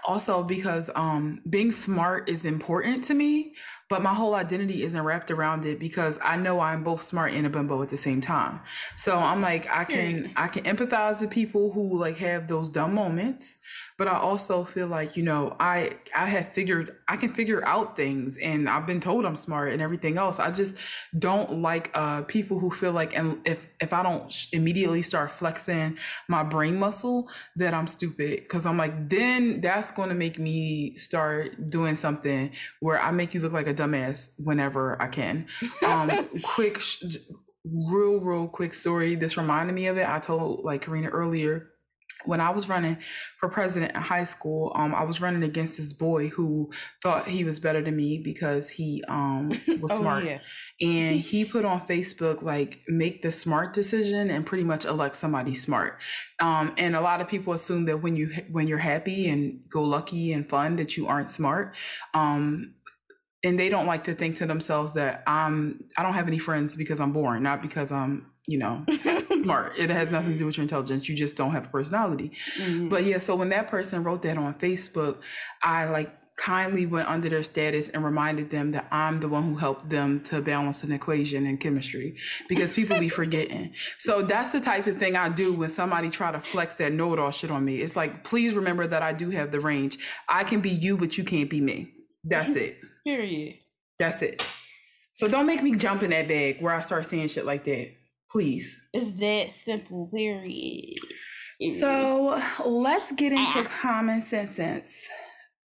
[0.06, 3.54] Also, because um, being smart is important to me,
[3.88, 7.46] but my whole identity isn't wrapped around it because I know I'm both smart and
[7.46, 8.60] a bimbo at the same time.
[8.96, 12.94] So I'm like, I can, I can empathize with people who like have those dumb
[12.94, 13.58] moments
[13.96, 17.96] but I also feel like you know I I have figured I can figure out
[17.96, 20.40] things and I've been told I'm smart and everything else.
[20.40, 20.76] I just
[21.18, 25.30] don't like uh people who feel like and if if I don't sh- immediately start
[25.30, 25.96] flexing
[26.28, 30.96] my brain muscle that I'm stupid because I'm like then that's going to make me
[30.96, 35.46] start doing something where I make you look like a dumbass whenever I can.
[35.86, 36.10] Um
[36.42, 37.04] quick sh-
[37.64, 40.08] real real quick story this reminded me of it.
[40.08, 41.70] I told like Karina earlier
[42.26, 42.98] when I was running
[43.38, 46.70] for president in high school, um, I was running against this boy who
[47.02, 49.48] thought he was better than me because he um
[49.80, 50.24] was oh smart.
[50.24, 50.38] yeah
[50.80, 55.54] And he put on Facebook like make the smart decision and pretty much elect somebody
[55.54, 56.00] smart.
[56.40, 59.82] Um, and a lot of people assume that when you when you're happy and go
[59.84, 61.74] lucky and fun that you aren't smart.
[62.12, 62.74] Um,
[63.44, 66.76] and they don't like to think to themselves that I'm I don't have any friends
[66.76, 68.84] because I'm boring, not because I'm you know
[69.42, 69.72] smart.
[69.78, 71.08] It has nothing to do with your intelligence.
[71.08, 72.32] You just don't have a personality.
[72.58, 72.90] Mhm.
[72.90, 75.18] But yeah, so when that person wrote that on Facebook,
[75.62, 79.54] I like kindly went under their status and reminded them that I'm the one who
[79.54, 82.16] helped them to balance an equation in chemistry
[82.48, 83.72] because people be forgetting.
[84.00, 87.30] So that's the type of thing I do when somebody try to flex that know-it-all
[87.30, 87.76] shit on me.
[87.76, 89.96] It's like, please remember that I do have the range.
[90.28, 91.92] I can be you, but you can't be me.
[92.24, 92.78] That's it.
[93.04, 93.54] period
[94.00, 94.44] That's it.
[95.12, 97.92] So don't make me jump in that bag where I start saying shit like that.
[98.34, 98.88] Please.
[98.92, 100.98] It's that simple, period.
[101.78, 105.08] So let's get into common sense.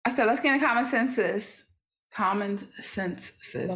[0.05, 1.63] I said, let's get into common census.
[2.13, 3.71] Common sense, sis.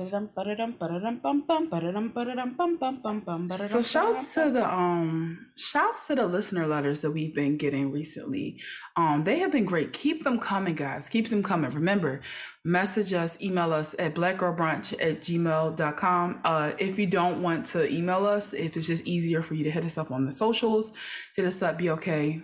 [3.71, 8.61] So shouts to the um shouts to the listener letters that we've been getting recently.
[8.97, 9.93] Um they have been great.
[9.93, 11.09] Keep them coming, guys.
[11.09, 11.71] Keep them coming.
[11.71, 12.23] Remember,
[12.65, 16.41] message us, email us at blackgirlbrunch at gmail.com.
[16.45, 19.71] Uh if you don't want to email us, if it's just easier for you to
[19.71, 20.93] hit us up on the socials,
[21.37, 22.43] hit us up, be okay,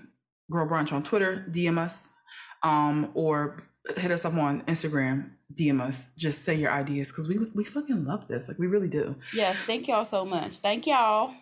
[0.53, 2.09] girl brunch on Twitter, DM us,
[2.63, 3.65] um, or
[3.97, 6.09] hit us up on Instagram, DM us.
[6.17, 8.49] Just say your ideas because we we fucking love this.
[8.49, 9.15] Like we really do.
[9.35, 10.59] yes, thank y'all so much.
[10.59, 11.35] Thank y'all.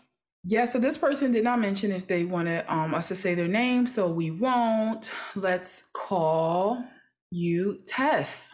[0.44, 3.48] Yeah, so this person did not mention if they wanted um, us to say their
[3.48, 5.10] name, so we won't.
[5.34, 6.82] Let's call
[7.30, 8.52] you Tess.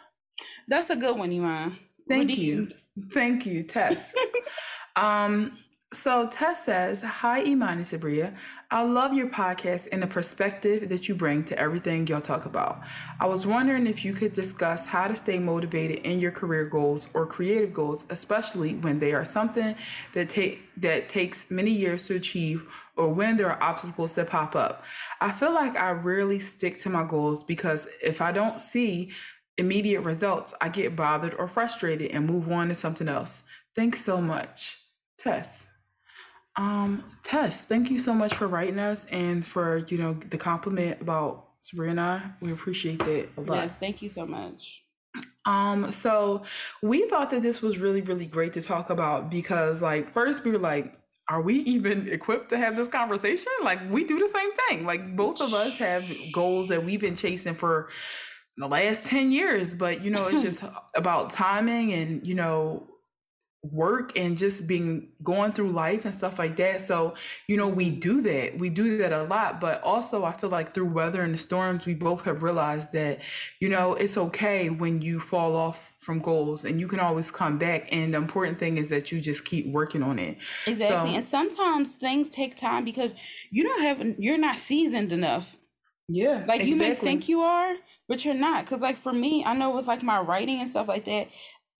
[0.66, 1.78] That's a good one, Iman.
[2.08, 2.68] Thank you.
[3.10, 4.14] Thank you, Tess.
[4.96, 5.52] um,
[5.94, 8.34] so Tess says, Hi Iman and Sabria.
[8.70, 12.82] I love your podcast and the perspective that you bring to everything y'all talk about.
[13.20, 17.08] I was wondering if you could discuss how to stay motivated in your career goals
[17.14, 19.76] or creative goals, especially when they are something
[20.12, 22.66] that take that takes many years to achieve
[22.96, 24.84] or when there are obstacles that pop up.
[25.20, 29.12] I feel like I rarely stick to my goals because if I don't see
[29.58, 33.44] immediate results, I get bothered or frustrated and move on to something else.
[33.76, 34.78] Thanks so much.
[35.16, 35.68] Tess.
[36.56, 41.00] Um, Tess, thank you so much for writing us and for, you know, the compliment
[41.00, 42.34] about Sabria.
[42.40, 43.56] We appreciate that a lot.
[43.56, 44.84] Yes, thank you so much.
[45.46, 46.42] Um, so
[46.82, 50.50] we thought that this was really, really great to talk about because like first we
[50.50, 50.98] were like,
[51.28, 53.52] are we even equipped to have this conversation?
[53.62, 54.86] Like we do the same thing.
[54.86, 57.88] Like both of us have goals that we've been chasing for
[58.56, 60.62] the last 10 years, but you know, it's just
[60.96, 62.86] about timing and you know,
[63.72, 66.80] work and just being going through life and stuff like that.
[66.80, 67.14] So,
[67.48, 68.58] you know, we do that.
[68.58, 69.60] We do that a lot.
[69.60, 73.20] But also I feel like through weather and the storms, we both have realized that,
[73.60, 77.58] you know, it's okay when you fall off from goals and you can always come
[77.58, 77.88] back.
[77.90, 80.36] And the important thing is that you just keep working on it.
[80.66, 81.10] Exactly.
[81.12, 83.14] So- and sometimes things take time because
[83.50, 85.56] you don't have you're not seasoned enough.
[86.08, 86.44] Yeah.
[86.46, 87.74] Like you may think you are,
[88.08, 88.66] but you're not.
[88.66, 91.28] Cause like for me, I know with like my writing and stuff like that,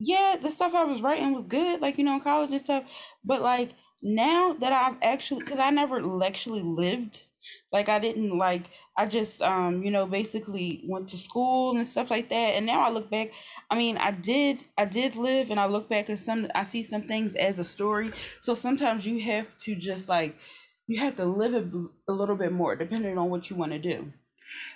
[0.07, 2.85] yeah, the stuff I was writing was good, like you know, in college and stuff.
[3.25, 3.71] But like
[4.03, 7.23] now that I've actually, cause I never actually lived,
[7.73, 8.65] like I didn't like,
[8.97, 12.55] I just um, you know, basically went to school and stuff like that.
[12.55, 13.33] And now I look back,
[13.71, 16.83] I mean, I did, I did live, and I look back and some, I see
[16.83, 18.11] some things as a story.
[18.41, 20.37] So sometimes you have to just like,
[20.87, 21.55] you have to live
[22.09, 24.13] a little bit more, depending on what you want to do.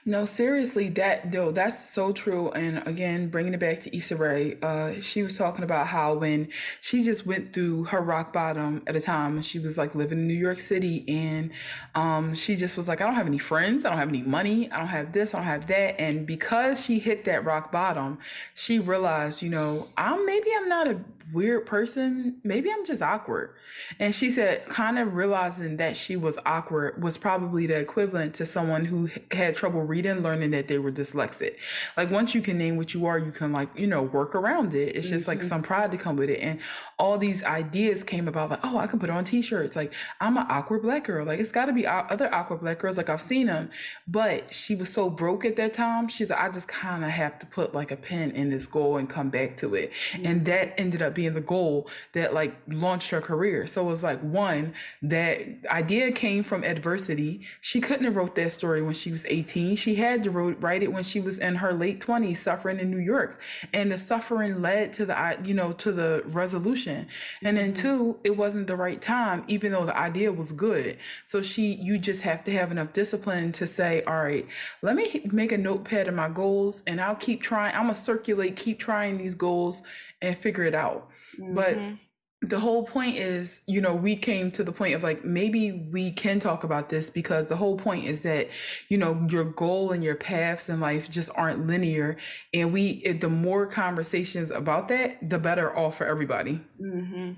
[0.04, 2.50] No, seriously, that though that's so true.
[2.52, 6.48] And again, bringing it back to Issa Rae, uh, she was talking about how when
[6.80, 10.26] she just went through her rock bottom at a time, she was like living in
[10.26, 11.50] New York City, and
[11.94, 14.70] um, she just was like, I don't have any friends, I don't have any money,
[14.72, 16.00] I don't have this, I don't have that.
[16.00, 18.18] And because she hit that rock bottom,
[18.54, 21.00] she realized, you know, I'm maybe I'm not a
[21.32, 23.50] weird person, maybe I'm just awkward.
[23.98, 28.46] And she said, kind of realizing that she was awkward was probably the equivalent to
[28.46, 31.56] someone who had trouble reading, learning that they were dyslexic.
[31.96, 34.74] Like once you can name what you are, you can like, you know, work around
[34.74, 34.96] it.
[34.96, 35.48] It's just like mm-hmm.
[35.48, 36.40] some pride to come with it.
[36.40, 36.60] And
[36.98, 39.76] all these ideas came about like, oh, I can put on t-shirts.
[39.76, 41.26] Like I'm an awkward black girl.
[41.26, 42.96] Like it's gotta be other awkward black girls.
[42.96, 43.70] Like I've seen them.
[44.06, 46.08] But she was so broke at that time.
[46.08, 48.96] She's like, I just kind of have to put like a pin in this goal
[48.96, 49.92] and come back to it.
[50.22, 53.66] And that ended up being the goal that like launched her career.
[53.66, 57.42] So it was like one, that idea came from adversity.
[57.60, 59.57] She couldn't have wrote that story when she was 18.
[59.76, 62.98] She had to write it when she was in her late 20s suffering in New
[62.98, 63.40] York.
[63.72, 67.08] And the suffering led to the you know to the resolution.
[67.42, 70.98] And then two, it wasn't the right time even though the idea was good.
[71.26, 74.46] So she you just have to have enough discipline to say, "All right,
[74.82, 77.74] let me make a notepad of my goals and I'll keep trying.
[77.74, 79.82] I'm going to circulate, keep trying these goals
[80.22, 81.98] and figure it out." But Mhm.
[82.40, 86.12] The whole point is, you know, we came to the point of like maybe we
[86.12, 88.48] can talk about this because the whole point is that,
[88.88, 92.16] you know, your goal and your paths in life just aren't linear.
[92.54, 96.60] And we, if the more conversations about that, the better off for everybody.
[96.80, 97.36] Mhm.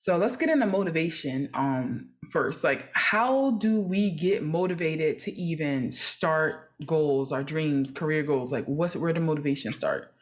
[0.00, 2.64] So let's get into motivation um first.
[2.64, 8.52] Like how do we get motivated to even start goals, our dreams, career goals?
[8.52, 10.14] Like what's where the motivation start?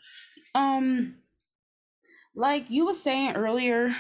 [0.56, 1.16] Um,
[2.36, 3.94] like you were saying earlier,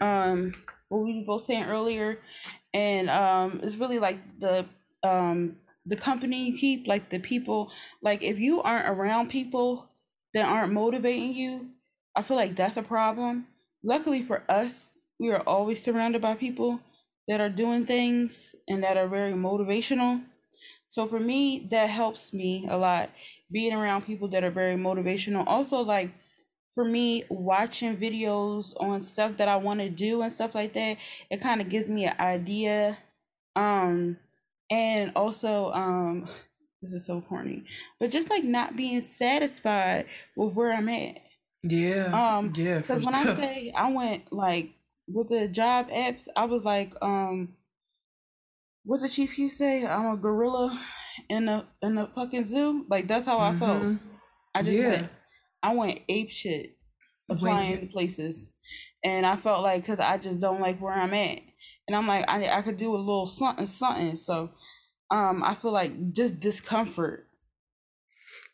[0.00, 0.54] um,
[0.88, 2.18] what we were both saying earlier,
[2.74, 4.66] and um, it's really like the
[5.02, 5.56] um
[5.86, 7.72] the company you keep, like the people,
[8.02, 9.90] like if you aren't around people
[10.34, 11.70] that aren't motivating you,
[12.14, 13.46] I feel like that's a problem.
[13.82, 16.80] Luckily for us, we are always surrounded by people
[17.26, 20.22] that are doing things and that are very motivational.
[20.90, 23.10] So for me, that helps me a lot.
[23.50, 25.44] being around people that are very motivational.
[25.46, 26.10] Also, like
[26.78, 30.98] for me, watching videos on stuff that I want to do and stuff like that,
[31.28, 32.96] it kind of gives me an idea.
[33.56, 34.16] Um,
[34.70, 36.28] and also, um,
[36.80, 37.64] this is so corny,
[37.98, 40.06] but just like not being satisfied
[40.36, 41.18] with where I'm at.
[41.64, 42.36] Yeah.
[42.36, 42.78] Um, yeah.
[42.78, 44.70] because when I say I went like
[45.08, 47.56] with the job apps, I was like, um,
[48.84, 49.84] what the chief you say?
[49.84, 50.80] I'm a gorilla
[51.28, 52.86] in a in a fucking zoo.
[52.88, 53.82] Like that's how I felt.
[53.82, 53.98] Mhm.
[54.54, 54.88] I just Yeah.
[54.90, 55.08] went,
[55.62, 56.76] I went ape shit
[57.30, 58.50] applying to places,
[59.04, 61.40] and I felt like because I just don't like where I'm at,
[61.86, 64.16] and I'm like I I could do a little something something.
[64.16, 64.50] So,
[65.10, 67.26] um, I feel like just discomfort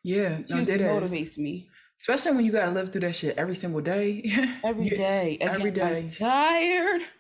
[0.03, 0.29] Yeah.
[0.29, 1.11] No, excuse me, dead ass.
[1.11, 1.69] motivates me
[2.01, 4.23] Especially when you gotta live through that shit every single day.
[4.65, 5.39] every day.
[5.41, 7.03] every Again, I'm tired.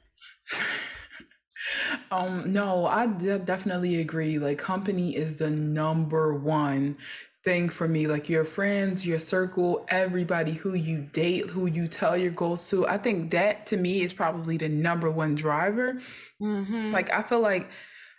[2.11, 4.39] Um, no, I de- definitely agree.
[4.39, 6.99] Like, company is the number one
[7.45, 8.07] thing for me.
[8.07, 12.87] Like, your friends, your circle, everybody who you date, who you tell your goals to.
[12.87, 16.01] I think that to me is probably the number one driver.
[16.41, 16.91] Mm-hmm.
[16.91, 17.69] Like, I feel like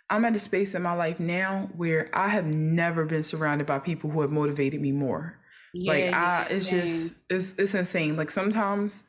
[0.08, 3.80] I'm at a space in my life now where I have never been surrounded by
[3.80, 5.38] people who have motivated me more
[5.84, 8.16] like I, it's just it's it's insane.
[8.16, 9.04] Like sometimes,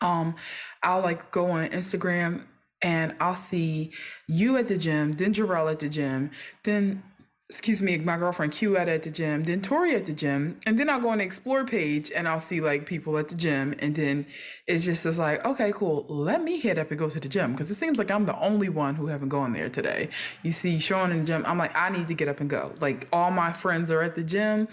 [0.00, 0.36] um,
[0.82, 2.44] I'll like go on Instagram
[2.82, 3.92] and I'll see
[4.26, 6.30] you at the gym, then Jarrell at the gym,
[6.64, 7.02] then
[7.52, 10.80] excuse me, my girlfriend Q at at the gym, then Tori at the gym, and
[10.80, 13.74] then I'll go on the explore page and I'll see like people at the gym,
[13.78, 14.24] and then
[14.66, 16.06] it's just it's like okay, cool.
[16.08, 18.38] Let me head up and go to the gym because it seems like I'm the
[18.40, 20.08] only one who haven't gone there today.
[20.42, 22.72] You see Sean in the gym, I'm like I need to get up and go.
[22.80, 24.68] Like all my friends are at the gym.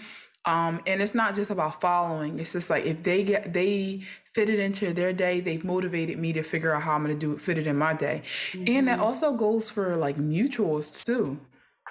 [0.46, 2.38] Um, and it's not just about following.
[2.38, 6.32] It's just like if they get they fit it into their day, they've motivated me
[6.32, 8.22] to figure out how I'm gonna do it, fit it in my day.
[8.54, 11.38] And that also goes for like mutuals too.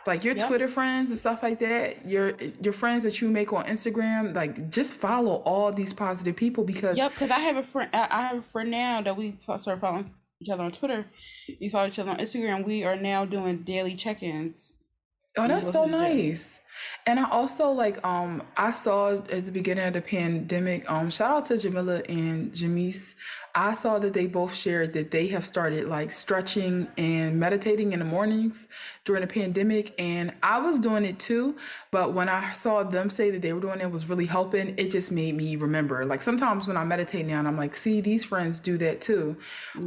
[0.08, 0.48] Like your Yep.
[0.48, 4.70] Twitter friends and stuff like that, your your friends that you make on Instagram, like
[4.70, 7.90] just follow all these positive people because Yep, because I have a friend.
[7.94, 11.06] I have a friend now that we started following each other on Twitter.
[11.60, 12.66] We follow each other on Instagram.
[12.66, 14.74] We are now doing daily check-ins.
[15.38, 16.18] Oh, that's so to the gym.
[16.18, 16.60] nice.
[17.06, 21.38] And I also like um I saw at the beginning of the pandemic, um shout
[21.38, 23.16] out to Jamila and Jamise.
[23.56, 28.00] I saw that they both shared that they have started like stretching and meditating in
[28.00, 28.68] the mornings
[29.06, 31.58] during the pandemic and I was doing it too,
[31.92, 34.92] but when I saw them say that they were doing it was really helping, it
[34.92, 36.06] just made me remember.
[36.06, 39.36] Like sometimes when I meditate now and I'm like, see, these friends do that too.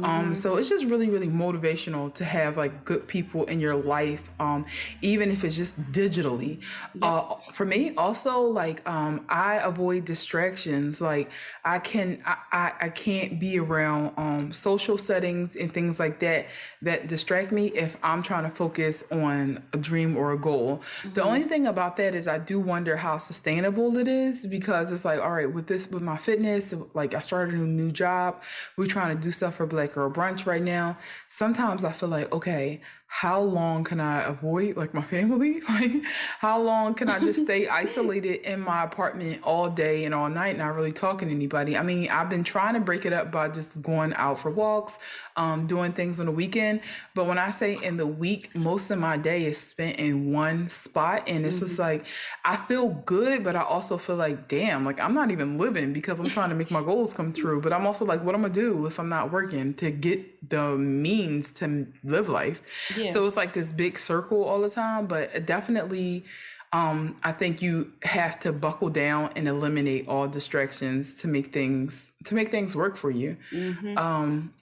[0.03, 4.29] Um so it's just really really motivational to have like good people in your life
[4.39, 4.65] um
[5.01, 6.59] even if it's just digitally.
[7.01, 11.01] Uh for me also like um I avoid distractions.
[11.01, 11.29] Like
[11.63, 16.47] I can I I, I can't be around um social settings and things like that
[16.81, 20.81] that distract me if I'm trying to focus on a dream or a goal.
[21.13, 25.05] The only thing about that is I do wonder how sustainable it is because it's
[25.05, 28.41] like all right with this with my fitness like I started a new job.
[28.77, 30.97] We're trying to do stuff for Black Girl Brunch right now.
[31.27, 32.81] Sometimes I feel like okay,
[33.15, 35.61] how long can I avoid like my family?
[35.69, 35.91] Like
[36.39, 40.57] how long can I just stay isolated in my apartment all day and all night
[40.57, 41.77] not really talking to anybody?
[41.77, 44.97] I mean, I've been trying to break it up by just going out for walks,
[45.35, 46.81] um, doing things on the weekend.
[47.15, 50.69] But when I say in the week, most of my day is spent in one
[50.69, 51.23] spot.
[51.27, 52.05] And it's just like
[52.45, 56.19] I feel good, but I also feel like, damn, like I'm not even living because
[56.19, 57.61] I'm trying to make my goals come true.
[57.61, 60.49] But I'm also like, what am I gonna do if I'm not working to get
[60.49, 62.61] the means to live life?
[62.97, 63.11] Yeah.
[63.11, 66.25] So it's like this big circle all the time, but definitely
[66.73, 72.11] um I think you have to buckle down and eliminate all distractions to make things
[72.25, 73.37] to make things work for you.
[73.51, 73.97] Mhm.
[73.97, 74.53] Um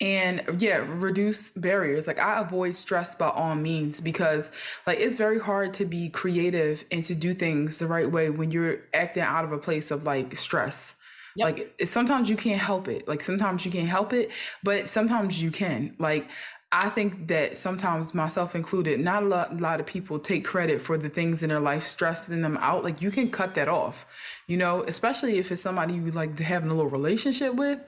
[0.00, 2.06] and yeah, reduce barriers.
[2.06, 4.50] Like I avoid stress by all means because
[4.86, 8.50] like it's very hard to be creative and to do things the right way when
[8.50, 10.94] you're acting out of a place of like stress.
[11.36, 11.44] Yep.
[11.44, 13.06] Like it's, sometimes you can't help it.
[13.06, 14.30] Like sometimes you can't help it,
[14.62, 15.94] but sometimes you can.
[15.98, 16.28] Like
[16.72, 20.82] I think that sometimes myself included, not a lot, a lot of people take credit
[20.82, 22.82] for the things in their life stressing them out.
[22.82, 24.04] Like you can cut that off,
[24.48, 27.82] you know, especially if it's somebody you like to having a little relationship with.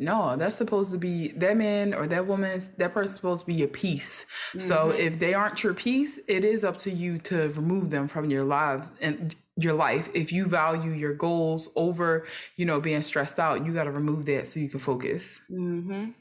[0.00, 3.54] No, that's supposed to be that man or that woman, that person's supposed to be
[3.54, 4.26] your peace.
[4.56, 8.28] So if they aren't your peace, it is up to you to remove them from
[8.28, 10.08] your lives and your life.
[10.12, 12.26] If you value your goals over,
[12.56, 16.14] you know, being stressed out, you got to remove that so you can focus Mhm.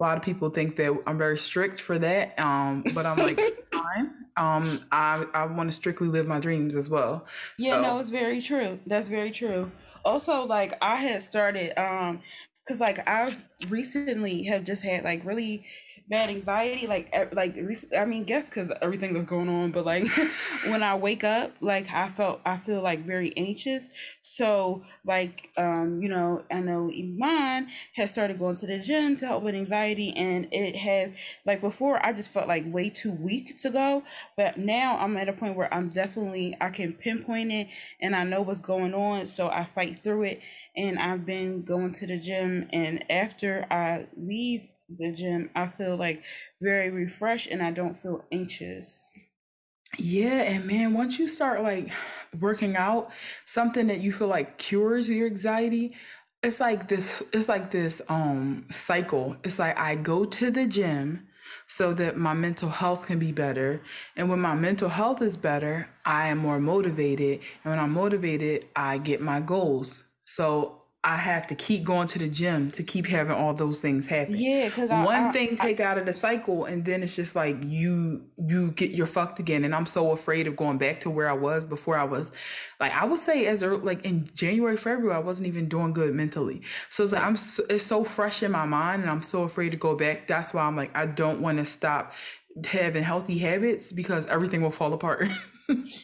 [0.00, 2.38] A lot of people think that I'm very strict for that.
[2.38, 3.38] Um, but I'm like,
[3.72, 4.10] fine.
[4.36, 7.26] Um, I I want to strictly live my dreams as well.
[7.58, 8.78] Yeah, So- no, it's very true.
[8.86, 9.70] That's very true.
[10.04, 12.20] Also, like I had started, um,
[12.66, 13.34] cause like I
[13.68, 15.66] recently have just had like really
[16.10, 16.86] bad anxiety.
[16.86, 17.56] Like like
[17.96, 20.04] I mean, guess because everything that's going on, but like
[20.66, 23.92] when I wake up, like I felt I feel like very anxious.
[24.22, 29.26] So like um you know I know Iman has started going to the gym to
[29.26, 31.14] help with anxiety, and it has
[31.46, 34.02] like before I just felt like way too weak to go,
[34.36, 37.68] but now I'm at a point where I'm definitely I can pinpoint it
[38.00, 40.42] and I know what's going on, so I fight through it.
[40.76, 44.68] And I've been going to the gym, and after I leave
[44.98, 46.24] the gym, I feel like
[46.60, 49.16] very refreshed and I don't feel anxious.
[49.98, 51.90] Yeah, and man, once you start like
[52.38, 53.10] working out,
[53.44, 55.96] something that you feel like cures your anxiety,
[56.42, 59.36] it's like this it's like this um cycle.
[59.42, 61.26] It's like I go to the gym
[61.66, 63.82] so that my mental health can be better.
[64.16, 67.40] And when my mental health is better, I am more motivated.
[67.64, 70.08] And when I'm motivated, I get my goals.
[70.24, 74.06] So I have to keep going to the gym to keep having all those things
[74.06, 74.36] happen.
[74.36, 77.34] Yeah, because one I, thing take I, out of the cycle, and then it's just
[77.34, 79.64] like you you get you're fucked again.
[79.64, 81.96] And I'm so afraid of going back to where I was before.
[81.96, 82.32] I was
[82.80, 86.14] like I would say as early, like in January, February, I wasn't even doing good
[86.14, 86.60] mentally.
[86.90, 89.70] So it's like I'm so, it's so fresh in my mind, and I'm so afraid
[89.70, 90.28] to go back.
[90.28, 92.12] That's why I'm like I don't want to stop
[92.66, 95.28] having healthy habits because everything will fall apart.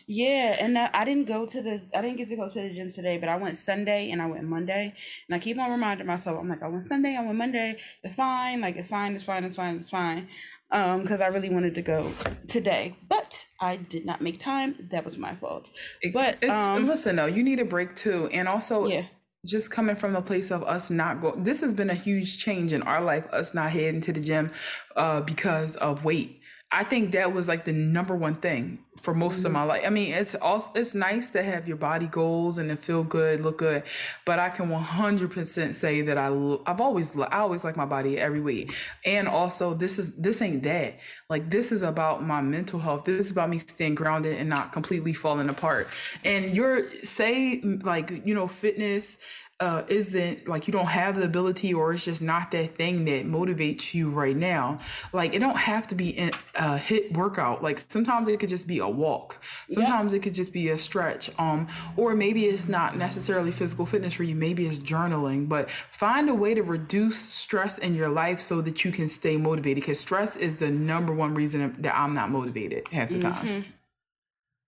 [0.06, 2.90] yeah, and I didn't go to the I didn't get to go to the gym
[2.90, 4.94] today, but I went Sunday and I went Monday,
[5.28, 8.14] and I keep on reminding myself, I'm like, I went Sunday, I went Monday, it's
[8.14, 10.28] fine, like it's fine, it's fine, it's fine, it's fine,
[10.70, 12.12] um, because I really wanted to go
[12.48, 14.88] today, but I did not make time.
[14.90, 15.70] That was my fault.
[16.12, 19.04] But um, listen though, you need a break too, and also yeah.
[19.44, 22.72] just coming from the place of us not go this has been a huge change
[22.72, 24.50] in our life us not heading to the gym
[24.96, 26.40] uh because of weight
[26.72, 29.46] I think that was like the number one thing for most mm-hmm.
[29.46, 29.82] of my life.
[29.86, 33.40] I mean, it's also it's nice to have your body goals and to feel good,
[33.40, 33.84] look good,
[34.24, 36.26] but I can 100% say that I
[36.66, 38.74] I've always I always like my body every week.
[39.04, 40.98] And also this is this ain't that.
[41.30, 43.04] Like this is about my mental health.
[43.04, 45.88] This is about me staying grounded and not completely falling apart.
[46.24, 49.18] And you're say like, you know, fitness
[49.58, 53.24] uh, isn't like you don't have the ability or it's just not that thing that
[53.26, 54.78] motivates you right now.
[55.14, 57.62] Like it don't have to be a HIIT workout.
[57.62, 59.42] Like sometimes it could just be a walk.
[59.70, 60.20] Sometimes yep.
[60.20, 64.24] it could just be a stretch um or maybe it's not necessarily physical fitness for
[64.24, 64.34] you.
[64.34, 65.48] Maybe it's journaling.
[65.48, 69.38] But find a way to reduce stress in your life so that you can stay
[69.38, 73.46] motivated because stress is the number one reason that i'm not motivated half the time.
[73.46, 73.70] Mm-hmm.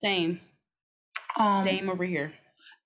[0.02, 0.40] same.
[1.36, 2.32] Um, same over here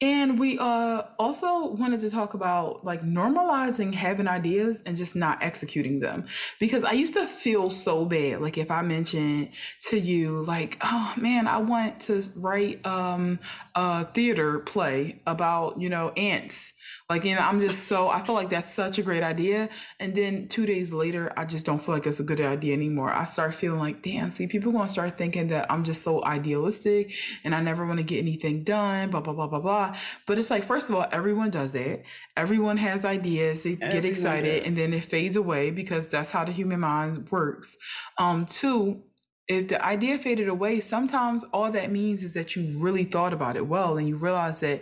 [0.03, 5.40] and we uh also wanted to talk about like normalizing having ideas and just not
[5.42, 6.26] executing them.
[6.59, 8.40] Because I used to feel so bad.
[8.40, 9.50] Like if I mentioned
[9.88, 13.38] to you, like, oh man, I want to write um
[13.76, 16.71] a theater play about, you know, ants
[17.12, 19.68] like, you know, I'm just so, I feel like that's such a great idea.
[20.00, 23.12] And then two days later, I just don't feel like it's a good idea anymore.
[23.12, 27.12] I start feeling like, damn, see, people to start thinking that I'm just so idealistic
[27.44, 29.96] and I never want to get anything done, blah, blah, blah, blah, blah.
[30.26, 32.02] But it's like, first of all, everyone does that.
[32.34, 34.66] Everyone has ideas, they everyone get excited, does.
[34.68, 37.76] and then it fades away because that's how the human mind works.
[38.16, 39.02] Um, two,
[39.48, 43.56] if the idea faded away, sometimes all that means is that you really thought about
[43.56, 44.80] it well and you realize that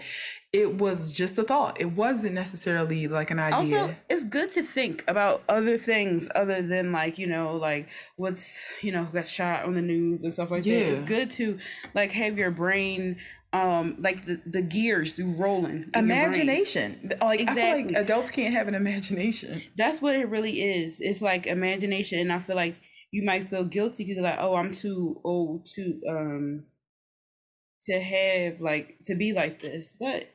[0.53, 1.81] it was just a thought.
[1.81, 3.81] It wasn't necessarily like an idea.
[3.83, 8.65] Also, it's good to think about other things other than like, you know, like what's,
[8.83, 10.81] you know, got shot on the news and stuff like yeah.
[10.81, 10.89] that.
[10.89, 11.59] It's good to
[11.95, 13.19] like have your brain
[13.53, 17.63] um like the, the gears do rolling imagination like exactly.
[17.63, 21.49] i feel like adults can't have an imagination that's what it really is it's like
[21.49, 22.77] imagination and i feel like
[23.11, 26.63] you might feel guilty because like oh i'm too old to um
[27.83, 30.29] to have like to be like this but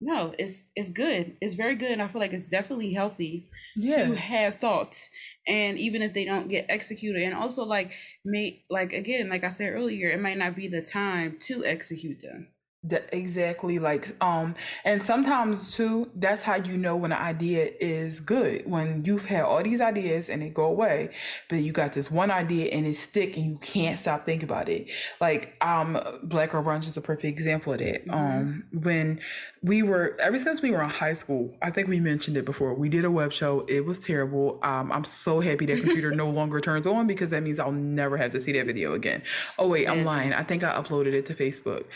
[0.00, 1.36] no, it's it's good.
[1.40, 1.90] It's very good.
[1.90, 4.06] And I feel like it's definitely healthy yeah.
[4.06, 5.08] to have thoughts.
[5.46, 7.22] And even if they don't get executed.
[7.22, 7.92] And also like
[8.24, 12.20] may like again, like I said earlier, it might not be the time to execute
[12.20, 12.48] them.
[12.84, 14.54] The, exactly like um
[14.84, 19.42] and sometimes too that's how you know when an idea is good when you've had
[19.42, 21.10] all these ideas and they go away
[21.48, 24.68] but you got this one idea and it stick and you can't stop thinking about
[24.68, 24.86] it.
[25.20, 28.06] Like um Black Girl Brunch is a perfect example of that.
[28.06, 28.14] Mm-hmm.
[28.14, 29.18] um when
[29.60, 32.74] we were ever since we were in high school i think we mentioned it before
[32.74, 33.66] we did a web show.
[33.68, 34.60] It was terrible.
[34.62, 38.16] Um i'm so happy that computer no longer turns on because that means i'll never
[38.16, 39.24] have to see that video again.
[39.58, 40.32] Oh wait i'm lying.
[40.32, 41.86] I think i uploaded it to facebook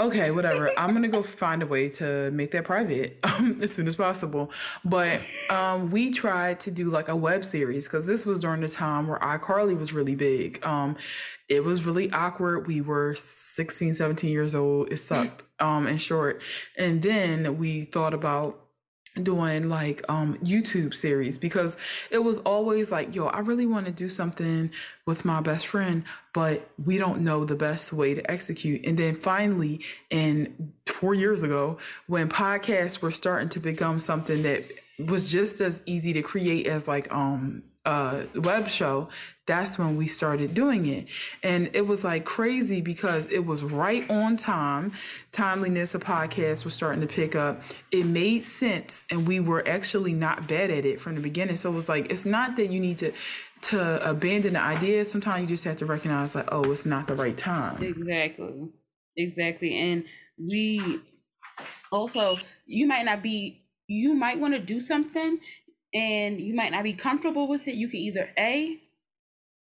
[0.00, 0.70] okay, whatever.
[0.78, 4.50] I'm gonna go find a way to make that private um, as soon as possible.
[4.84, 5.20] But
[5.50, 9.08] um, we tried to do like a web series because this was during the time
[9.08, 10.64] where iCarly was really big.
[10.64, 10.96] Um,
[11.48, 12.66] it was really awkward.
[12.66, 14.92] We were 16, 17 years old.
[14.92, 15.44] It sucked.
[15.60, 16.42] Um, in short,
[16.76, 18.61] and then we thought about
[19.22, 21.76] doing like um YouTube series because
[22.10, 24.70] it was always like yo I really want to do something
[25.04, 28.86] with my best friend but we don't know the best way to execute.
[28.86, 34.64] And then finally in 4 years ago when podcasts were starting to become something that
[34.98, 39.08] was just as easy to create as like um uh web show
[39.46, 41.08] that's when we started doing it.
[41.42, 44.92] And it was like crazy because it was right on time.
[45.32, 47.62] Timeliness of podcasts was starting to pick up.
[47.90, 51.56] It made sense and we were actually not bad at it from the beginning.
[51.56, 53.12] So it was like it's not that you need to
[53.62, 55.04] to abandon the idea.
[55.04, 57.82] Sometimes you just have to recognize like oh it's not the right time.
[57.82, 58.68] Exactly.
[59.16, 59.76] Exactly.
[59.76, 60.04] And
[60.38, 61.00] we
[61.90, 62.36] also
[62.66, 65.38] you might not be you might want to do something
[65.94, 68.78] and you might not be comfortable with it, you can either A,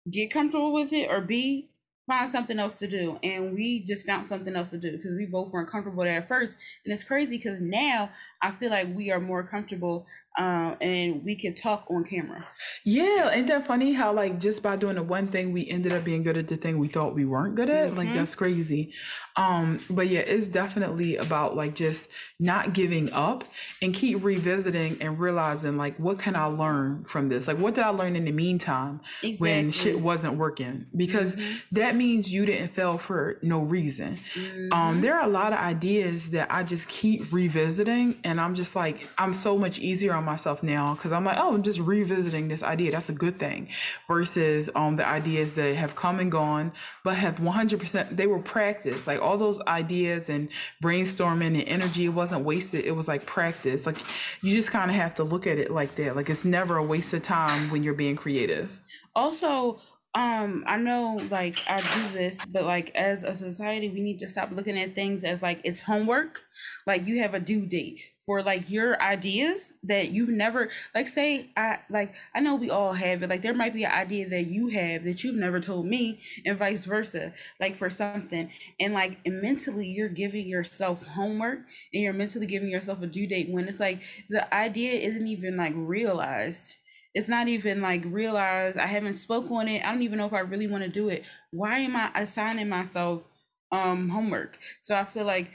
[0.10, 1.70] get comfortable with it, or B,
[2.08, 3.18] find something else to do.
[3.24, 6.28] And we just found something else to do because we both weren't comfortable there at
[6.28, 6.58] first.
[6.84, 8.10] And it's crazy because now
[8.42, 10.06] I feel like we are more comfortable
[10.38, 12.48] uh, and we can talk on camera.
[12.86, 16.06] Yeah, ain't that funny how like just by doing the one thing we ended up
[16.06, 17.88] being good at the thing we thought we weren't good at?
[17.88, 17.98] Mm-hmm.
[17.98, 18.94] Like that's crazy.
[19.36, 22.10] Um, but yeah, it's definitely about like just
[22.40, 23.44] not giving up
[23.82, 27.48] and keep revisiting and realizing like what can I learn from this?
[27.48, 29.50] Like what did I learn in the meantime exactly.
[29.50, 30.86] when shit wasn't working?
[30.96, 31.58] Because mm-hmm.
[31.74, 34.14] that means you didn't fail for no reason.
[34.14, 34.74] Um, mm-hmm.
[34.74, 38.78] Um, there are a lot of ideas that I just keep revisiting and I'm just
[38.78, 42.64] like I'm so much easier myself now because I'm like, oh, I'm just revisiting this
[42.64, 42.92] idea.
[42.92, 43.70] That's a good thing.
[44.08, 46.72] Versus um the ideas that have come and gone,
[47.04, 48.16] but have 100%.
[48.16, 49.08] They were practice.
[49.08, 50.50] Like all those ideas and
[50.84, 52.86] brainstorming and energy, wasn't wasted.
[52.86, 53.86] It was like practice.
[53.86, 53.98] Like
[54.42, 56.16] you just kind of have to look at it like that.
[56.16, 58.82] Like it's never a waste of time when you're being creative.
[59.16, 59.80] Also,
[60.14, 64.28] um i know like i do this but like as a society we need to
[64.28, 66.42] stop looking at things as like it's homework
[66.86, 71.52] like you have a due date for like your ideas that you've never like say
[71.58, 73.30] I like I know we all have it.
[73.30, 76.58] Like there might be an idea that you have that you've never told me and
[76.58, 78.52] vice versa like for something.
[78.80, 81.60] And like and mentally you're giving yourself homework
[81.94, 85.58] and you're mentally giving yourself a due date when it's like the idea isn't even
[85.58, 86.76] like realized.
[87.14, 88.78] It's not even like realized.
[88.78, 89.86] I haven't spoke on it.
[89.86, 91.26] I don't even know if I really want to do it.
[91.52, 93.28] Why am I assigning myself
[93.72, 94.58] um homework?
[94.82, 95.52] So I feel like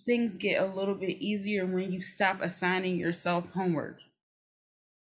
[0.00, 4.02] things get a little bit easier when you stop assigning yourself homework.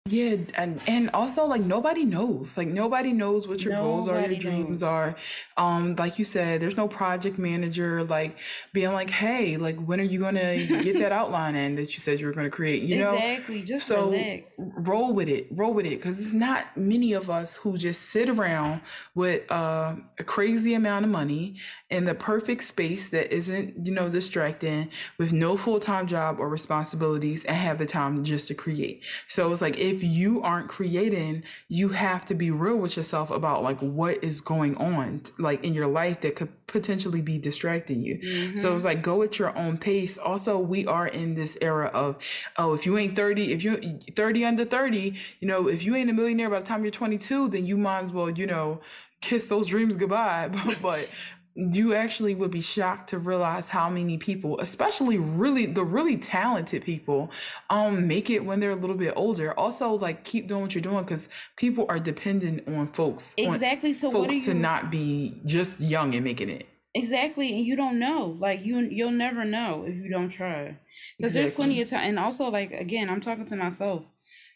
[0.09, 2.57] Yeah, and and also like nobody knows.
[2.57, 5.15] Like nobody knows what your goals are, your dreams are.
[5.57, 8.38] Um, like you said, there's no project manager like
[8.73, 12.19] being like, hey, like when are you gonna get that outline in that you said
[12.19, 12.84] you were gonna create?
[12.84, 13.63] You know, exactly.
[13.63, 14.59] Just so relax.
[14.59, 18.29] roll with it, roll with it, because it's not many of us who just sit
[18.29, 18.81] around
[19.15, 21.55] with uh, a crazy amount of money
[21.89, 26.49] in the perfect space that isn't, you know, distracting with no full time job or
[26.49, 29.03] responsibilities and have the time just to create.
[29.27, 33.31] So it's like if if you aren't creating, you have to be real with yourself
[33.31, 38.01] about like what is going on like in your life that could potentially be distracting
[38.01, 38.19] you.
[38.19, 38.57] Mm-hmm.
[38.59, 40.17] So it's like go at your own pace.
[40.17, 42.17] Also, we are in this era of
[42.57, 43.79] oh, if you ain't 30, if you're
[44.15, 47.49] 30 under 30, you know, if you ain't a millionaire by the time you're 22,
[47.49, 48.81] then you might as well, you know,
[49.21, 50.49] kiss those dreams goodbye.
[50.81, 51.11] but
[51.57, 56.85] you actually would be shocked to realize how many people, especially really the really talented
[56.85, 57.31] people,
[57.71, 59.53] um, make it when they're a little bit older.
[59.53, 63.34] Also, like keep doing what you're doing because people are dependent on folks.
[63.38, 63.93] Exactly.
[63.93, 64.43] So folks you...
[64.43, 66.67] to not be just young and making it.
[66.93, 68.38] Exactly, and you don't know.
[68.39, 70.77] Like you, you'll never know if you don't try.
[71.17, 71.41] Because exactly.
[71.41, 74.03] there's plenty of time, and also like again, I'm talking to myself.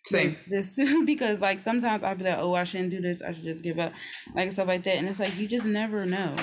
[0.05, 0.37] Same.
[0.47, 3.23] this too, because like sometimes I'll be like, oh, I shouldn't do this.
[3.23, 3.93] I should just give up,
[4.35, 4.97] like stuff like that.
[4.97, 6.35] And it's like you just never know.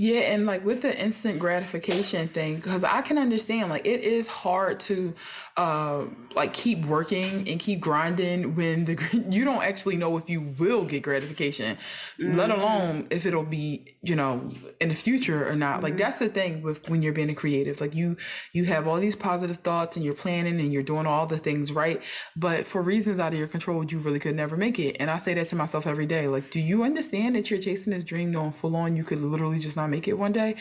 [0.00, 4.28] Yeah, and like with the instant gratification thing, because I can understand, like it is
[4.28, 5.12] hard to,
[5.56, 6.04] uh,
[6.36, 10.84] like keep working and keep grinding when the you don't actually know if you will
[10.84, 11.76] get gratification,
[12.16, 12.38] mm-hmm.
[12.38, 14.48] let alone if it'll be you know
[14.80, 15.74] in the future or not.
[15.74, 15.82] Mm-hmm.
[15.82, 18.16] Like that's the thing with when you're being a creative, like you
[18.52, 21.72] you have all these positive thoughts and you're planning and you're doing all the things
[21.72, 22.00] right,
[22.36, 24.96] but for reasons out of your control, you really could never make it.
[25.00, 26.28] And I say that to myself every day.
[26.28, 28.94] Like, do you understand that you're chasing this dream going full on?
[28.94, 30.56] You could literally just not make it one day.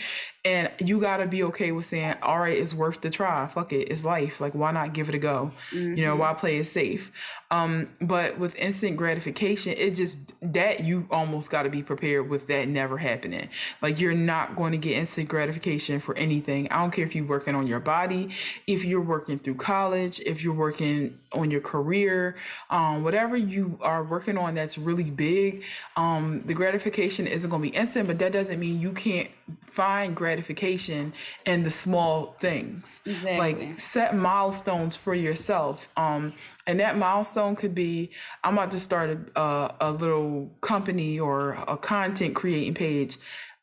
[0.45, 3.47] And you got to be okay with saying, all right, it's worth the try.
[3.47, 3.89] Fuck it.
[3.91, 4.39] It's life.
[4.39, 5.51] Like, why not give it a go?
[5.71, 5.97] Mm-hmm.
[5.97, 7.11] You know, why play it safe?
[7.51, 12.47] Um, but with instant gratification, it just, that you almost got to be prepared with
[12.47, 13.49] that never happening.
[13.81, 16.69] Like, you're not going to get instant gratification for anything.
[16.71, 18.29] I don't care if you're working on your body,
[18.67, 22.35] if you're working through college, if you're working on your career,
[22.69, 25.63] um, whatever you are working on that's really big,
[25.95, 29.29] um, the gratification isn't going to be instant, but that doesn't mean you can't
[29.61, 31.13] find gratification
[31.45, 33.01] in the small things.
[33.05, 33.37] Exactly.
[33.37, 35.89] Like set milestones for yourself.
[35.97, 36.33] Um,
[36.65, 38.11] and that milestone could be
[38.43, 43.17] I'm about to start a, a, a little company or a content creating page.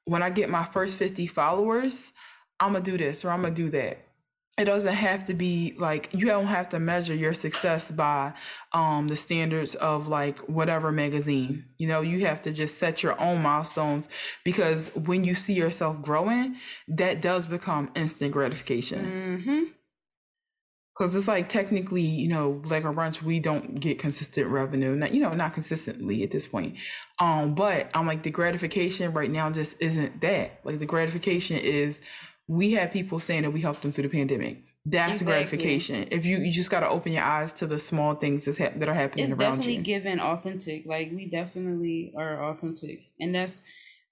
[0.04, 2.12] When I get my first 50 followers,
[2.60, 4.03] I'm going to do this or I'm going to do that
[4.56, 8.32] it doesn't have to be like you don't have to measure your success by
[8.72, 11.64] um the standards of like whatever magazine.
[11.78, 14.08] You know you have to just set your own milestones
[14.44, 16.56] because when you see yourself growing
[16.88, 19.40] that does become instant gratification.
[19.42, 19.64] Hmm
[20.96, 24.94] because it's like technically you know like a Brunch we don't get consistent revenue.
[24.94, 26.76] Not you know not consistently at this point.
[27.18, 30.60] Um but i'm like the gratification right now just isn't that.
[30.64, 31.98] Like the gratification is
[32.48, 34.62] we had people saying that we helped them through the pandemic.
[34.86, 35.32] That's Exactly.
[35.32, 36.08] gratification.
[36.10, 38.78] If you you just got to open your eyes to the small things that's hap
[38.78, 40.84] that are happening It's around definitely given authentic.
[40.84, 43.62] Like we definitely are authentic, and that's.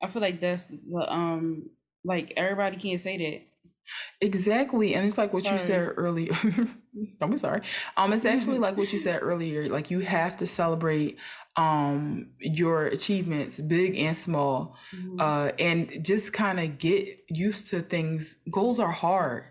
[0.03, 1.69] I feel like that's the um.
[2.05, 3.43] Like everybody can't say that.
[4.21, 6.33] Exactly, and it's like what you said earlier.
[7.21, 7.63] Don't be sorry.
[7.97, 9.69] Um, it's actually like what you said earlier.
[9.69, 11.19] Like you have to celebrate
[11.57, 15.21] um your achievements, big and small, Mhm.
[15.21, 18.37] uh, and just kind of get used to things.
[18.51, 19.45] Goals are hard.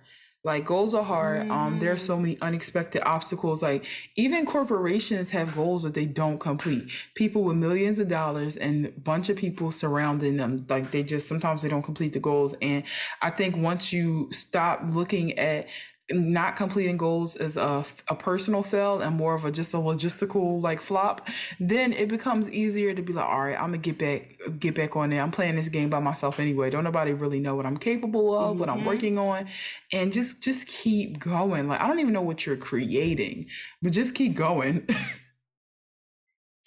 [0.43, 1.47] Like goals are hard.
[1.51, 3.61] Um, there are so many unexpected obstacles.
[3.61, 6.89] Like even corporations have goals that they don't complete.
[7.13, 11.27] People with millions of dollars and a bunch of people surrounding them, like they just
[11.27, 12.55] sometimes they don't complete the goals.
[12.59, 12.83] And
[13.21, 15.67] I think once you stop looking at
[16.13, 20.61] not completing goals is a, a personal fail and more of a just a logistical
[20.61, 21.27] like flop,
[21.59, 24.95] then it becomes easier to be like, all right, I'm gonna get back get back
[24.95, 26.69] on it I'm playing this game by myself anyway.
[26.69, 28.85] Don't nobody really know what I'm capable of, what I'm Mhm.
[28.85, 29.47] working on,
[29.91, 31.67] and just just keep going.
[31.67, 33.47] Like I don't even know what you're creating,
[33.81, 34.87] but just keep going.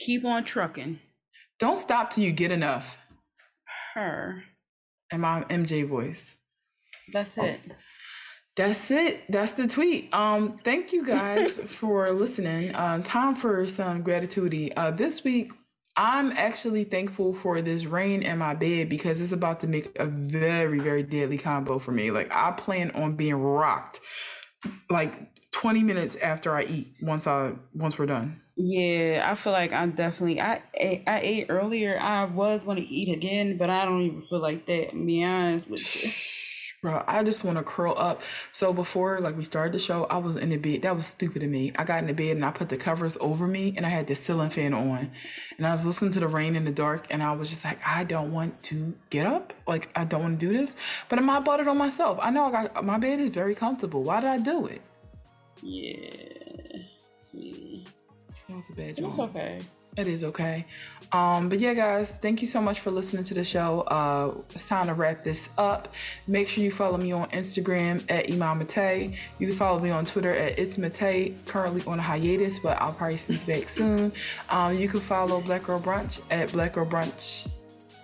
[0.01, 0.99] Keep on trucking.
[1.61, 2.99] don't stop till you get enough.
[3.95, 4.43] Her.
[5.13, 6.37] and my MJ voice.
[7.13, 7.61] That's it.
[8.57, 9.25] That's it.
[9.29, 10.15] That's the tweet.
[10.15, 12.75] Um, thank you guys for listening.
[12.75, 14.73] Um, time for some gratitude.
[14.77, 15.51] Uh, this week,
[15.97, 20.07] I'm actually thankful for this rain in my bed because it's about to make a
[20.07, 22.11] very, very deadly combo for me.
[22.11, 24.01] Like I plan on being rocked
[24.91, 25.13] like
[25.53, 28.41] 20 minutes after I eat once I once we're done.
[28.57, 30.41] Yeah, I feel like I'm definitely.
[30.41, 31.99] I ate, I ate earlier.
[32.01, 34.91] I was gonna eat again, but I don't even feel like that.
[34.91, 36.11] To be honest with you.
[36.85, 38.21] Bro, I just want to curl up.
[38.53, 40.83] So before like we started the show, I was in the bed.
[40.83, 41.73] That was stupid of me.
[41.77, 44.07] I got in the bed and I put the covers over me and I had
[44.07, 45.11] the ceiling fan on.
[45.57, 47.79] And I was listening to the rain in the dark and I was just like,
[47.87, 49.55] I don't want to get up.
[49.67, 50.77] Like I don't want to do this.
[51.09, 52.19] But I'm not bought it on myself.
[52.21, 54.03] I know I got my bed is very comfortable.
[54.03, 54.83] Why did I do it?
[55.63, 56.83] Yeah.
[57.33, 57.89] Yeah.
[58.47, 59.61] That was a bad It's okay.
[59.97, 60.67] It is okay.
[61.13, 63.83] Um, but yeah, guys, thank you so much for listening to the show.
[63.83, 65.95] Uh, it's time to wrap this up.
[66.27, 69.15] Make sure you follow me on Instagram at Imam Mate.
[69.39, 71.35] You can follow me on Twitter at It's Mate.
[71.47, 74.13] Currently on a hiatus, but I'll probably sneak back soon.
[74.51, 77.49] Um, you can follow Black Girl Brunch at Black Girl Brunch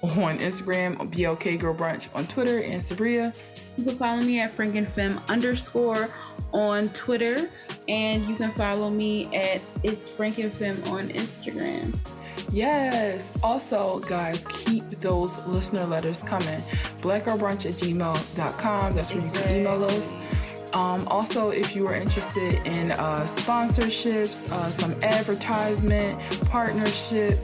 [0.03, 3.37] on Instagram, BLK Girl Brunch on Twitter, and Sabria.
[3.81, 6.11] You can follow me at FrankenFem underscore
[6.52, 7.48] on Twitter,
[7.89, 11.98] and you can follow me at It's FrankenFem on Instagram.
[12.52, 13.32] Yes.
[13.43, 16.61] Also, guys, keep those listener letters coming.
[17.01, 18.93] Blackgirlbrunch at gmail.com.
[18.93, 20.15] That's where you can email us.
[20.74, 26.20] Um, also, if you are interested in uh, sponsorships, uh, some advertisement,
[26.51, 27.39] partnership,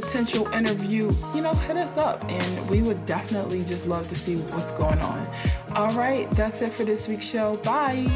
[0.00, 4.36] potential interview, you know, hit us up and we would definitely just love to see
[4.36, 5.26] what's going on.
[5.74, 7.54] All right, that's it for this week's show.
[7.64, 8.06] Bye.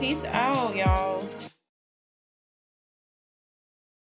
[0.00, 1.51] Peace out, y'all.